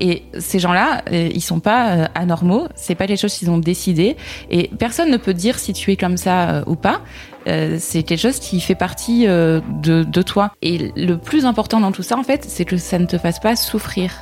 Et 0.00 0.22
ces 0.38 0.60
gens-là, 0.60 1.02
ils 1.10 1.42
sont 1.42 1.60
pas 1.60 2.08
anormaux, 2.14 2.68
c'est 2.76 2.94
pas 2.94 3.06
quelque 3.06 3.20
chose 3.20 3.34
qu'ils 3.34 3.50
ont 3.50 3.58
décidé, 3.58 4.16
et 4.50 4.70
personne 4.78 5.10
ne 5.10 5.16
peut 5.16 5.34
dire 5.34 5.58
si 5.58 5.72
tu 5.72 5.90
es 5.90 5.96
comme 5.96 6.16
ça 6.16 6.62
ou 6.66 6.76
pas. 6.76 7.00
Euh, 7.48 7.76
c'est 7.78 8.02
quelque 8.02 8.20
chose 8.20 8.38
qui 8.38 8.60
fait 8.60 8.74
partie 8.74 9.26
euh, 9.26 9.60
de, 9.82 10.22
toi. 10.22 10.52
Et 10.62 10.92
le 10.96 11.16
plus 11.16 11.44
important 11.44 11.80
dans 11.80 11.92
tout 11.92 12.02
ça, 12.02 12.16
en 12.16 12.22
fait, 12.22 12.44
c'est 12.44 12.64
que 12.64 12.76
ça 12.76 12.98
ne 12.98 13.06
te 13.06 13.18
fasse 13.18 13.40
pas 13.40 13.56
souffrir. 13.56 14.12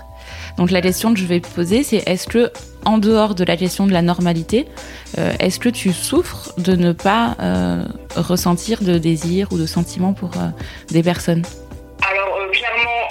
Donc 0.56 0.70
la 0.70 0.80
question 0.80 1.12
que 1.12 1.20
je 1.20 1.26
vais 1.26 1.40
te 1.40 1.48
poser, 1.48 1.82
c'est 1.82 2.02
est-ce 2.08 2.26
que, 2.26 2.50
en 2.84 2.98
dehors 2.98 3.34
de 3.34 3.44
la 3.44 3.56
question 3.56 3.86
de 3.86 3.92
la 3.92 4.02
normalité, 4.02 4.66
euh, 5.18 5.32
est-ce 5.38 5.58
que 5.58 5.68
tu 5.68 5.92
souffres 5.92 6.52
de 6.58 6.74
ne 6.76 6.92
pas 6.92 7.36
ressentir 8.16 8.82
de 8.82 8.98
désir 8.98 9.48
ou 9.52 9.58
de 9.58 9.66
sentiments 9.66 10.12
pour 10.12 10.30
des 10.90 11.02
personnes? 11.02 11.42
Alors, 12.08 12.50
clairement, 12.52 13.08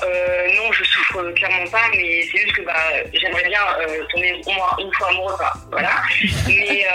non, 0.56 0.72
je 0.72 0.84
souffre 0.84 1.34
clairement 1.36 1.70
pas, 1.72 1.84
mais 1.92 2.22
c'est 2.32 2.38
juste 2.40 2.56
que 2.56 2.66
bah, 2.66 2.74
j'aimerais 3.14 3.48
bien 3.48 3.60
tomber 4.12 4.42
au 4.46 4.52
moins 4.52 4.76
une 4.80 4.94
fois 4.94 5.10
amoureux, 5.10 5.36
quoi. 5.38 5.52
Voilà. 5.72 5.92
Mais 6.48 6.86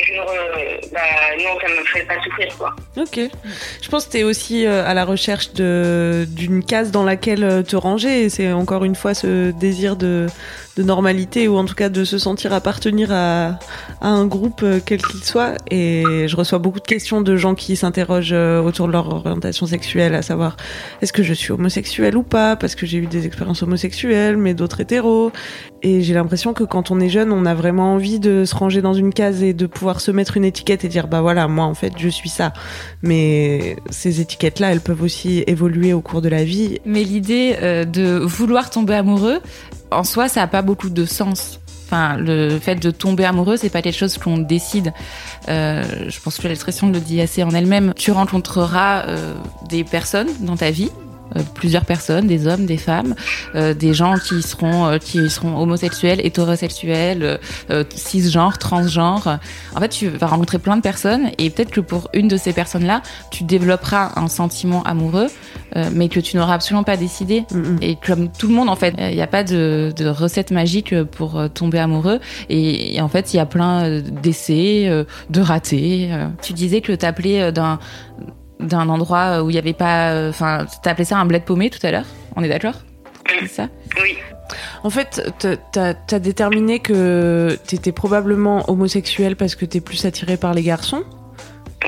re- 0.00 0.92
bah, 0.92 1.00
non, 1.38 1.58
ça 1.60 1.68
me 1.68 1.84
ferait 1.86 2.04
pas 2.04 2.22
souffrir, 2.22 2.48
quoi. 2.58 2.74
Ok. 2.96 3.20
Je 3.82 3.88
pense 3.88 4.06
que 4.06 4.12
tu 4.12 4.18
es 4.18 4.22
aussi 4.22 4.66
euh, 4.66 4.84
à 4.86 4.94
la 4.94 5.04
recherche 5.04 5.52
d'une 5.52 6.64
case 6.64 6.90
dans 6.90 7.04
laquelle 7.04 7.44
euh, 7.44 7.62
te 7.62 7.76
ranger. 7.76 8.28
C'est 8.28 8.52
encore 8.52 8.84
une 8.84 8.94
fois 8.94 9.14
ce 9.14 9.50
désir 9.52 9.96
de, 9.96 10.26
de 10.76 10.82
normalité 10.82 11.48
ou 11.48 11.56
en 11.56 11.64
tout 11.64 11.74
cas 11.74 11.88
de 11.88 12.04
se 12.04 12.18
sentir 12.18 12.52
appartenir 12.52 13.12
à, 13.12 13.58
à 14.00 14.08
un 14.08 14.26
groupe 14.26 14.60
euh, 14.62 14.80
quel 14.84 15.02
qu'il 15.02 15.22
soit. 15.24 15.54
Et 15.70 16.26
je 16.26 16.36
reçois 16.36 16.58
beaucoup 16.58 16.80
de 16.80 16.86
questions 16.86 17.20
de 17.20 17.36
gens 17.36 17.54
qui 17.54 17.76
s'interrogent 17.76 18.32
euh, 18.32 18.62
autour 18.62 18.86
de 18.86 18.92
leur 18.92 19.08
orientation 19.08 19.66
sexuelle, 19.66 20.14
à 20.14 20.22
savoir 20.22 20.56
est-ce 21.02 21.12
que 21.12 21.22
je 21.22 21.34
suis 21.34 21.52
homosexuel 21.52 22.16
ou 22.16 22.22
pas? 22.22 22.56
Parce 22.56 22.74
que 22.74 22.86
j'ai 22.86 22.98
eu 22.98 23.06
des 23.06 23.26
expériences 23.26 23.62
homosexuelles, 23.62 24.36
mais 24.36 24.54
d'autres 24.54 24.80
hétéros. 24.80 25.32
Et 25.82 26.02
j'ai 26.02 26.14
l'impression 26.14 26.52
que 26.52 26.64
quand 26.64 26.90
on 26.90 27.00
est 27.00 27.08
jeune, 27.08 27.32
on 27.32 27.46
a 27.46 27.54
vraiment 27.54 27.94
envie 27.94 28.20
de 28.20 28.44
se 28.44 28.54
ranger 28.54 28.82
dans 28.82 28.94
une 28.94 29.12
case 29.12 29.42
et 29.42 29.54
de 29.54 29.66
pouvoir 29.66 30.00
se 30.00 30.10
mettre 30.10 30.36
une 30.36 30.44
étiquette 30.44 30.84
et 30.84 30.88
dire 30.88 31.08
bah 31.08 31.22
voilà, 31.22 31.48
moi 31.48 31.64
en 31.64 31.74
fait 31.74 31.92
je 31.96 32.08
suis 32.08 32.28
ça. 32.28 32.52
Mais 33.02 33.76
ces 33.88 34.20
étiquettes-là, 34.20 34.72
elles 34.72 34.80
peuvent 34.80 35.02
aussi 35.02 35.42
évoluer 35.46 35.92
au 35.92 36.00
cours 36.00 36.20
de 36.20 36.28
la 36.28 36.44
vie. 36.44 36.78
Mais 36.84 37.02
l'idée 37.02 37.56
euh, 37.62 37.84
de 37.84 38.18
vouloir 38.18 38.70
tomber 38.70 38.94
amoureux, 38.94 39.40
en 39.90 40.04
soi, 40.04 40.28
ça 40.28 40.40
n'a 40.40 40.46
pas 40.46 40.62
beaucoup 40.62 40.90
de 40.90 41.04
sens. 41.04 41.60
Enfin, 41.86 42.16
le 42.16 42.58
fait 42.60 42.76
de 42.76 42.92
tomber 42.92 43.24
amoureux, 43.24 43.56
c'est 43.56 43.68
pas 43.68 43.82
quelque 43.82 43.98
chose 43.98 44.16
qu'on 44.16 44.38
décide. 44.38 44.92
Euh, 45.48 46.08
je 46.08 46.20
pense 46.20 46.38
que 46.38 46.46
l'expression 46.46 46.88
le 46.88 47.00
dit 47.00 47.20
assez 47.20 47.42
en 47.42 47.50
elle-même. 47.50 47.94
Tu 47.96 48.12
rencontreras 48.12 49.06
euh, 49.08 49.34
des 49.68 49.82
personnes 49.82 50.28
dans 50.40 50.56
ta 50.56 50.70
vie, 50.70 50.90
plusieurs 51.54 51.84
personnes, 51.84 52.26
des 52.26 52.46
hommes, 52.46 52.66
des 52.66 52.76
femmes, 52.76 53.14
euh, 53.54 53.74
des 53.74 53.94
gens 53.94 54.14
qui 54.18 54.42
seront 54.42 54.86
euh, 54.86 54.98
qui 54.98 55.30
seront 55.30 55.56
homosexuels, 55.60 56.20
hétérosexuels, 56.24 57.22
euh, 57.22 57.38
euh, 57.70 57.84
cisgenres, 57.94 58.58
transgenres. 58.58 59.38
En 59.74 59.80
fait, 59.80 59.88
tu 59.88 60.08
vas 60.08 60.26
rencontrer 60.26 60.58
plein 60.58 60.76
de 60.76 60.82
personnes 60.82 61.30
et 61.38 61.50
peut-être 61.50 61.70
que 61.70 61.80
pour 61.80 62.08
une 62.14 62.28
de 62.28 62.36
ces 62.36 62.52
personnes-là, 62.52 63.02
tu 63.30 63.44
développeras 63.44 64.12
un 64.16 64.28
sentiment 64.28 64.82
amoureux, 64.84 65.28
euh, 65.76 65.88
mais 65.92 66.08
que 66.08 66.20
tu 66.20 66.36
n'auras 66.36 66.54
absolument 66.54 66.84
pas 66.84 66.96
décidé. 66.96 67.44
Mm, 67.52 67.58
mm. 67.58 67.78
Et 67.82 67.96
comme 67.96 68.30
tout 68.32 68.48
le 68.48 68.54
monde, 68.54 68.68
en 68.68 68.76
fait, 68.76 68.94
il 68.98 69.14
n'y 69.14 69.22
a 69.22 69.26
pas 69.26 69.44
de, 69.44 69.92
de 69.96 70.06
recette 70.08 70.50
magique 70.50 70.94
pour 71.04 71.38
euh, 71.38 71.48
tomber 71.48 71.78
amoureux. 71.78 72.20
Et, 72.48 72.96
et 72.96 73.00
en 73.00 73.08
fait, 73.08 73.32
il 73.32 73.36
y 73.36 73.40
a 73.40 73.46
plein 73.46 73.84
euh, 73.84 74.00
d'essais, 74.00 74.86
euh, 74.88 75.04
de 75.30 75.40
ratés. 75.40 76.08
euh. 76.12 76.26
Tu 76.42 76.52
disais 76.52 76.80
que 76.80 76.92
t'appelais 76.92 77.40
euh, 77.42 77.50
d'un 77.52 77.78
d'un 78.60 78.88
endroit 78.88 79.42
où 79.42 79.50
il 79.50 79.54
n'y 79.54 79.58
avait 79.58 79.72
pas... 79.72 80.10
euh, 80.12 80.30
Enfin, 80.30 80.66
t'appelais 80.82 81.04
ça 81.04 81.16
un 81.18 81.26
bled 81.26 81.44
paumé 81.44 81.70
tout 81.70 81.84
à 81.86 81.90
l'heure? 81.90 82.06
On 82.36 82.42
est 82.42 82.48
d'accord? 82.48 82.74
C'est 83.40 83.46
ça? 83.48 83.68
Oui. 84.02 84.16
En 84.82 84.90
fait, 84.90 85.22
t'as- 85.38 85.56
t'as 85.56 85.94
t'as 85.94 86.18
déterminé 86.18 86.80
que 86.80 87.56
t'étais 87.66 87.92
probablement 87.92 88.68
homosexuel 88.68 89.36
parce 89.36 89.54
que 89.54 89.64
t'es 89.64 89.80
plus 89.80 90.04
attiré 90.04 90.36
par 90.36 90.54
les 90.54 90.62
garçons. 90.62 91.04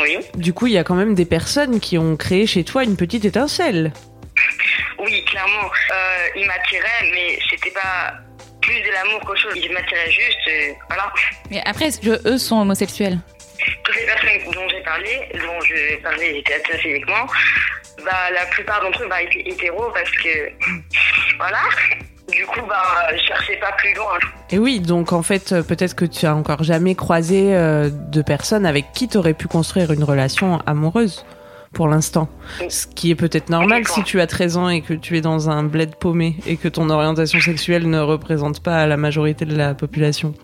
Oui. 0.01 0.19
Du 0.37 0.53
coup, 0.53 0.69
il 0.69 0.73
y 0.75 0.79
a 0.79 0.85
quand 0.85 0.95
même 0.95 1.15
des 1.15 1.25
personnes 1.25 1.81
qui 1.81 1.99
ont 1.99 2.17
créé 2.17 2.47
chez 2.47 2.63
toi 2.65 2.85
une 2.85 2.97
petite 2.97 3.25
étincelle. 3.25 3.93
Oui, 4.99 5.25
clairement. 5.25 5.65
Euh, 5.67 6.27
il 6.37 6.47
m'attirait, 6.47 7.11
mais 7.13 7.39
c'était 7.51 7.73
pas 7.73 8.15
plus 8.61 8.81
de 8.81 8.91
l'amour 8.93 9.21
qu'autre 9.27 9.41
chose. 9.41 9.53
Il 9.57 9.73
m'attirait 9.73 10.11
juste, 10.11 10.39
euh, 10.49 10.73
voilà. 10.89 11.13
Mais 11.51 11.61
après, 11.67 11.87
est-ce 11.87 12.01
que 12.01 12.29
eux 12.29 12.39
sont 12.39 12.61
homosexuels? 12.61 13.19
Toutes 13.85 13.97
les 13.97 14.07
personnes 14.07 14.53
dont 14.53 14.69
j'ai 14.69 14.83
parlé, 14.83 15.29
dont 15.35 15.61
je 15.61 16.03
parlais, 16.03 16.39
étaient 16.39 16.55
attirées 16.55 16.79
physiquement. 16.79 17.27
Bah, 18.05 18.31
la 18.33 18.47
plupart 18.47 18.81
d'entre 18.83 19.03
eux 19.03 19.09
bah, 19.09 19.23
étaient 19.23 19.49
hétéros 19.49 19.91
parce 19.93 20.11
que, 20.11 20.51
voilà. 21.39 21.61
Du 22.31 22.47
coup, 22.47 22.61
bah, 22.69 22.83
je 23.13 23.23
cherchais 23.23 23.57
pas 23.57 23.73
plus 23.73 23.95
loin. 23.95 24.19
Et 24.51 24.59
oui, 24.59 24.81
donc 24.81 25.13
en 25.13 25.23
fait, 25.23 25.53
euh, 25.53 25.63
peut-être 25.63 25.95
que 25.95 26.05
tu 26.05 26.25
as 26.25 26.35
encore 26.35 26.63
jamais 26.63 26.95
croisé 26.95 27.55
euh, 27.55 27.91
de 27.91 28.23
personnes 28.23 28.65
avec 28.65 28.93
qui 28.93 29.09
t'aurais 29.09 29.35
pu 29.35 29.49
construire 29.49 29.93
une 29.93 30.05
relation 30.05 30.61
amoureuse 30.67 31.27
pour 31.73 31.89
l'instant. 31.89 32.29
Ce 32.69 32.87
qui 32.87 33.11
est 33.11 33.15
peut-être 33.15 33.49
normal 33.49 33.87
si 33.87 34.03
tu 34.05 34.21
as 34.21 34.27
13 34.27 34.57
ans 34.57 34.69
et 34.69 34.83
que 34.83 34.95
tu 34.95 35.17
es 35.17 35.21
dans 35.21 35.51
un 35.51 35.63
bled 35.63 35.97
paumé 35.97 36.37
et 36.47 36.57
que 36.57 36.69
ton 36.69 36.91
orientation 36.91 37.41
sexuelle 37.41 37.89
ne 37.89 38.01
représente 38.01 38.63
pas 38.63 38.87
la 38.87 38.97
majorité 38.97 39.45
de 39.45 39.57
la 39.57 39.75
population. 39.75 40.35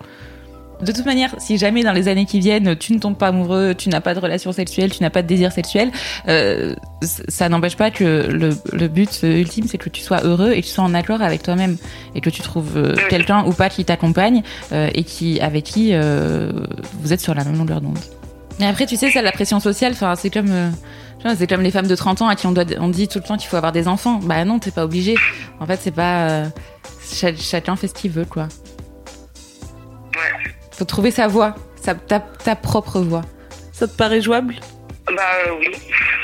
De 0.81 0.93
toute 0.93 1.07
manière, 1.07 1.35
si 1.39 1.59
jamais 1.59 1.83
dans 1.83 1.93
les 1.93 2.07
années 2.07 2.25
qui 2.25 2.39
viennent, 2.39 2.77
tu 2.77 2.93
ne 2.93 3.01
tombes 3.01 3.17
pas 3.17 3.29
amoureux, 3.29 3.75
tu 3.77 3.89
n'as 3.89 4.01
pas 4.01 4.15
de 4.15 4.21
relation 4.21 4.53
sexuelle, 4.53 4.93
tu 4.93 5.03
n'as 5.03 5.11
pas 5.11 5.23
de 5.23 5.27
désir 5.27 5.51
sexuel, 5.51 5.91
euh, 6.29 6.77
ça 7.03 7.49
n'empêche 7.49 7.77
pas 7.77 7.91
que 7.91 8.05
le, 8.05 8.51
le 8.73 8.87
but 8.89 9.23
ultime, 9.25 9.67
c'est 9.67 9.77
que 9.79 9.89
tu 9.89 10.03
sois 10.03 10.23
heureux 10.23 10.53
et 10.53 10.61
que 10.61 10.67
tu 10.67 10.73
sois 10.73 10.85
en 10.85 10.95
accord 10.95 11.21
avec 11.21 11.43
toi-même 11.43 11.77
et 12.15 12.21
que 12.21 12.31
tu 12.31 12.43
trouves 12.43 12.77
euh, 12.77 12.95
quelqu'un 13.09 13.45
ou 13.45 13.53
pas 13.53 13.69
qui 13.71 13.85
t'accompagne 13.85 14.43
euh, 14.71 14.89
et 14.95 15.03
qui 15.03 15.41
avec 15.41 15.65
qui 15.65 15.91
euh, 15.95 16.53
vous 17.01 17.13
êtes 17.13 17.21
sur 17.21 17.35
la 17.35 17.43
même 17.43 17.59
longueur 17.59 17.81
d'onde. 17.81 17.99
Mais 18.61 18.67
après, 18.67 18.87
tu 18.87 18.97
sais, 18.97 19.11
ça, 19.11 19.21
la 19.21 19.33
pression 19.33 19.59
sociale, 19.59 19.93
enfin, 19.93 20.15
c'est 20.15 20.31
comme, 20.31 20.51
euh, 20.51 20.71
tu 21.19 21.27
vois, 21.27 21.35
c'est 21.35 21.49
comme 21.49 21.63
les 21.63 21.73
femmes 21.73 21.89
de 21.89 21.97
30 21.97 22.23
ans 22.23 22.29
à 22.29 22.37
qui 22.37 22.47
on, 22.47 22.53
doit, 22.53 22.65
on 22.79 22.89
dit 22.89 23.09
tout 23.09 23.19
le 23.19 23.25
temps 23.25 23.37
qu'il 23.37 23.49
faut 23.49 23.57
avoir 23.57 23.73
des 23.73 23.89
enfants. 23.89 24.21
Bah 24.23 24.45
non, 24.45 24.61
t'es 24.61 24.71
pas 24.71 24.85
obligé. 24.85 25.17
En 25.59 25.67
fait, 25.67 25.81
c'est 25.83 25.91
pas. 25.91 26.29
euh, 26.29 26.47
cha- 27.13 27.35
chacun 27.37 27.75
fait 27.75 27.89
ce 27.89 27.95
qu'il 27.95 28.11
veut, 28.13 28.25
quoi. 28.25 28.47
Ouais. 30.15 30.53
Faut 30.79 30.85
trouver 30.85 31.11
sa 31.11 31.27
voie, 31.27 31.55
sa, 31.75 31.95
ta, 31.97 32.21
ta 32.21 32.55
propre 32.55 33.01
voie. 33.01 33.23
Ça 33.73 33.89
te 33.89 33.97
paraît 33.97 34.21
jouable? 34.21 34.55
Bah, 35.09 35.13
euh, 35.47 35.53
oui, 35.59 35.71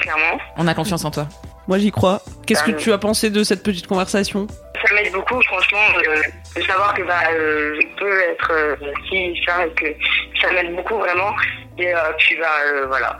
clairement. 0.02 0.38
On 0.56 0.68
a 0.68 0.74
confiance 0.74 1.04
en 1.04 1.10
toi. 1.10 1.26
Moi 1.66 1.78
j'y 1.78 1.90
crois. 1.90 2.20
Qu'est-ce 2.46 2.62
que 2.62 2.70
Ah, 2.72 2.74
tu 2.78 2.92
as 2.92 2.98
pensé 2.98 3.30
de 3.30 3.42
cette 3.42 3.62
petite 3.62 3.86
conversation? 3.88 4.46
Ça 4.86 4.94
m'aide 4.94 5.12
beaucoup, 5.12 5.40
franchement, 5.42 5.78
euh, 5.96 6.60
de 6.60 6.62
savoir 6.66 6.94
que 6.94 7.02
bah, 7.02 7.20
euh, 7.32 7.80
je 7.80 7.98
peux 7.98 8.20
être 8.20 8.52
euh, 8.52 8.76
si 9.08 9.34
ça 9.46 9.66
et 9.66 9.70
que 9.72 9.86
ça 10.40 10.52
m'aide 10.52 10.76
beaucoup 10.76 10.98
vraiment. 10.98 11.32
Et 11.78 11.92
euh, 11.92 11.98
puis 12.18 12.36
bah 12.38 12.46
euh, 12.66 12.86
voilà. 12.86 13.18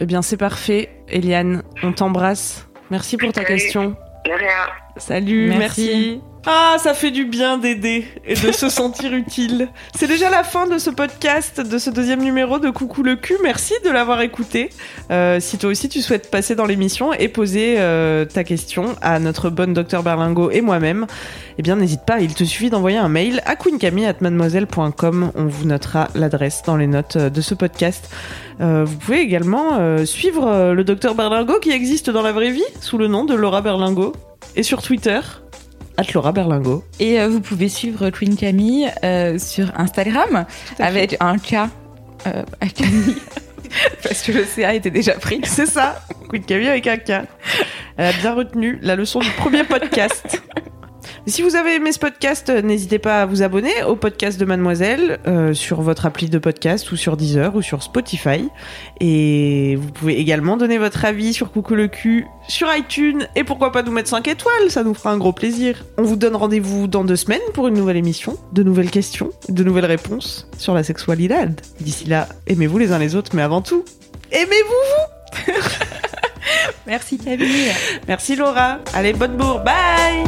Eh 0.00 0.06
bien, 0.06 0.22
c'est 0.22 0.38
parfait. 0.38 0.88
Eliane, 1.08 1.62
on 1.82 1.92
t'embrasse. 1.92 2.66
Merci 2.90 3.16
pour 3.18 3.30
ta 3.32 3.42
Salut. 3.42 3.54
question. 3.54 3.96
De 4.24 4.32
rien. 4.32 4.66
Salut, 4.96 5.48
merci. 5.56 5.58
Merci. 5.58 6.20
Ah, 6.46 6.76
ça 6.78 6.94
fait 6.94 7.10
du 7.10 7.24
bien 7.24 7.58
d'aider 7.58 8.06
et 8.24 8.34
de 8.34 8.52
se 8.52 8.68
sentir 8.68 9.12
utile. 9.12 9.68
C'est 9.94 10.06
déjà 10.06 10.30
la 10.30 10.44
fin 10.44 10.66
de 10.66 10.78
ce 10.78 10.88
podcast, 10.88 11.60
de 11.60 11.78
ce 11.78 11.90
deuxième 11.90 12.22
numéro 12.22 12.58
de 12.58 12.70
Coucou 12.70 13.02
le 13.02 13.16
cul. 13.16 13.36
Merci 13.42 13.74
de 13.84 13.90
l'avoir 13.90 14.20
écouté. 14.20 14.70
Euh, 15.10 15.40
si 15.40 15.58
toi 15.58 15.70
aussi 15.70 15.88
tu 15.88 16.00
souhaites 16.00 16.30
passer 16.30 16.54
dans 16.54 16.64
l'émission 16.64 17.12
et 17.12 17.28
poser 17.28 17.76
euh, 17.78 18.24
ta 18.24 18.44
question 18.44 18.96
à 19.02 19.18
notre 19.18 19.50
bonne 19.50 19.74
docteur 19.74 20.02
Berlingo 20.02 20.50
et 20.50 20.60
moi-même, 20.60 21.06
eh 21.58 21.62
bien 21.62 21.76
n'hésite 21.76 22.04
pas, 22.06 22.20
il 22.20 22.34
te 22.34 22.44
suffit 22.44 22.70
d'envoyer 22.70 22.98
un 22.98 23.08
mail 23.08 23.42
à 23.44 23.56
queencamille@mademoiselle.com. 23.56 25.32
On 25.34 25.44
vous 25.44 25.66
notera 25.66 26.08
l'adresse 26.14 26.62
dans 26.64 26.76
les 26.76 26.86
notes 26.86 27.16
euh, 27.16 27.30
de 27.30 27.40
ce 27.40 27.54
podcast. 27.54 28.10
Vous 28.60 28.96
pouvez 28.96 29.20
également 29.20 30.04
suivre 30.04 30.72
le 30.72 30.82
docteur 30.82 31.14
Berlingo 31.14 31.60
qui 31.60 31.70
existe 31.70 32.10
dans 32.10 32.22
la 32.22 32.32
vraie 32.32 32.50
vie 32.50 32.64
sous 32.80 32.98
le 32.98 33.06
nom 33.06 33.24
de 33.24 33.32
Laura 33.34 33.60
Berlingo 33.60 34.14
et 34.56 34.64
sur 34.64 34.82
Twitter 34.82 35.20
Laura 36.12 36.32
Berlingo. 36.32 36.84
Et 37.00 37.20
euh, 37.20 37.28
vous 37.28 37.40
pouvez 37.40 37.68
suivre 37.68 38.10
Queen 38.10 38.36
Camille 38.36 38.90
euh, 39.04 39.38
sur 39.38 39.72
Instagram 39.78 40.46
avec 40.78 41.16
un 41.20 41.38
K 41.38 41.54
euh, 42.26 42.42
à 42.60 42.66
Camille. 42.68 43.16
Parce 44.02 44.22
que 44.22 44.32
le 44.32 44.44
CA 44.44 44.74
était 44.74 44.90
déjà 44.90 45.14
pris. 45.14 45.40
C'est 45.44 45.66
ça, 45.66 46.00
Queen 46.28 46.44
Camille 46.44 46.68
avec 46.68 46.86
un 46.86 46.96
K. 46.96 47.26
Elle 47.96 48.06
a 48.06 48.12
bien 48.12 48.34
retenu 48.34 48.78
la 48.80 48.96
leçon 48.96 49.20
du 49.20 49.30
premier 49.30 49.64
podcast. 49.64 50.37
Si 51.28 51.42
vous 51.42 51.56
avez 51.56 51.74
aimé 51.74 51.92
ce 51.92 51.98
podcast, 51.98 52.48
euh, 52.48 52.62
n'hésitez 52.62 52.98
pas 52.98 53.20
à 53.20 53.26
vous 53.26 53.42
abonner 53.42 53.82
au 53.86 53.96
podcast 53.96 54.40
de 54.40 54.46
Mademoiselle 54.46 55.18
euh, 55.26 55.52
sur 55.52 55.82
votre 55.82 56.06
appli 56.06 56.30
de 56.30 56.38
podcast 56.38 56.90
ou 56.90 56.96
sur 56.96 57.18
Deezer 57.18 57.54
ou 57.54 57.60
sur 57.60 57.82
Spotify. 57.82 58.48
Et 58.98 59.76
vous 59.76 59.90
pouvez 59.90 60.18
également 60.18 60.56
donner 60.56 60.78
votre 60.78 61.04
avis 61.04 61.34
sur 61.34 61.52
Coucou 61.52 61.74
le 61.74 61.86
cul 61.88 62.26
sur 62.48 62.74
iTunes 62.74 63.28
et 63.36 63.44
pourquoi 63.44 63.72
pas 63.72 63.82
nous 63.82 63.92
mettre 63.92 64.08
5 64.08 64.26
étoiles, 64.26 64.70
ça 64.70 64.82
nous 64.82 64.94
fera 64.94 65.10
un 65.10 65.18
gros 65.18 65.34
plaisir. 65.34 65.84
On 65.98 66.02
vous 66.02 66.16
donne 66.16 66.34
rendez-vous 66.34 66.86
dans 66.86 67.04
deux 67.04 67.16
semaines 67.16 67.42
pour 67.52 67.68
une 67.68 67.74
nouvelle 67.74 67.98
émission, 67.98 68.38
de 68.52 68.62
nouvelles 68.62 68.90
questions, 68.90 69.30
de 69.50 69.62
nouvelles 69.62 69.84
réponses 69.84 70.48
sur 70.56 70.72
la 70.72 70.82
sexualité. 70.82 71.34
D'ici 71.80 72.06
là, 72.06 72.28
aimez-vous 72.46 72.78
les 72.78 72.92
uns 72.92 72.98
les 72.98 73.16
autres, 73.16 73.32
mais 73.34 73.42
avant 73.42 73.60
tout, 73.60 73.84
aimez-vous 74.32 75.52
Merci 76.86 77.18
Camille. 77.18 77.70
Merci 78.06 78.34
Laura. 78.34 78.78
Allez, 78.94 79.12
bonne 79.12 79.36
bourre. 79.36 79.60
Bye 79.62 80.24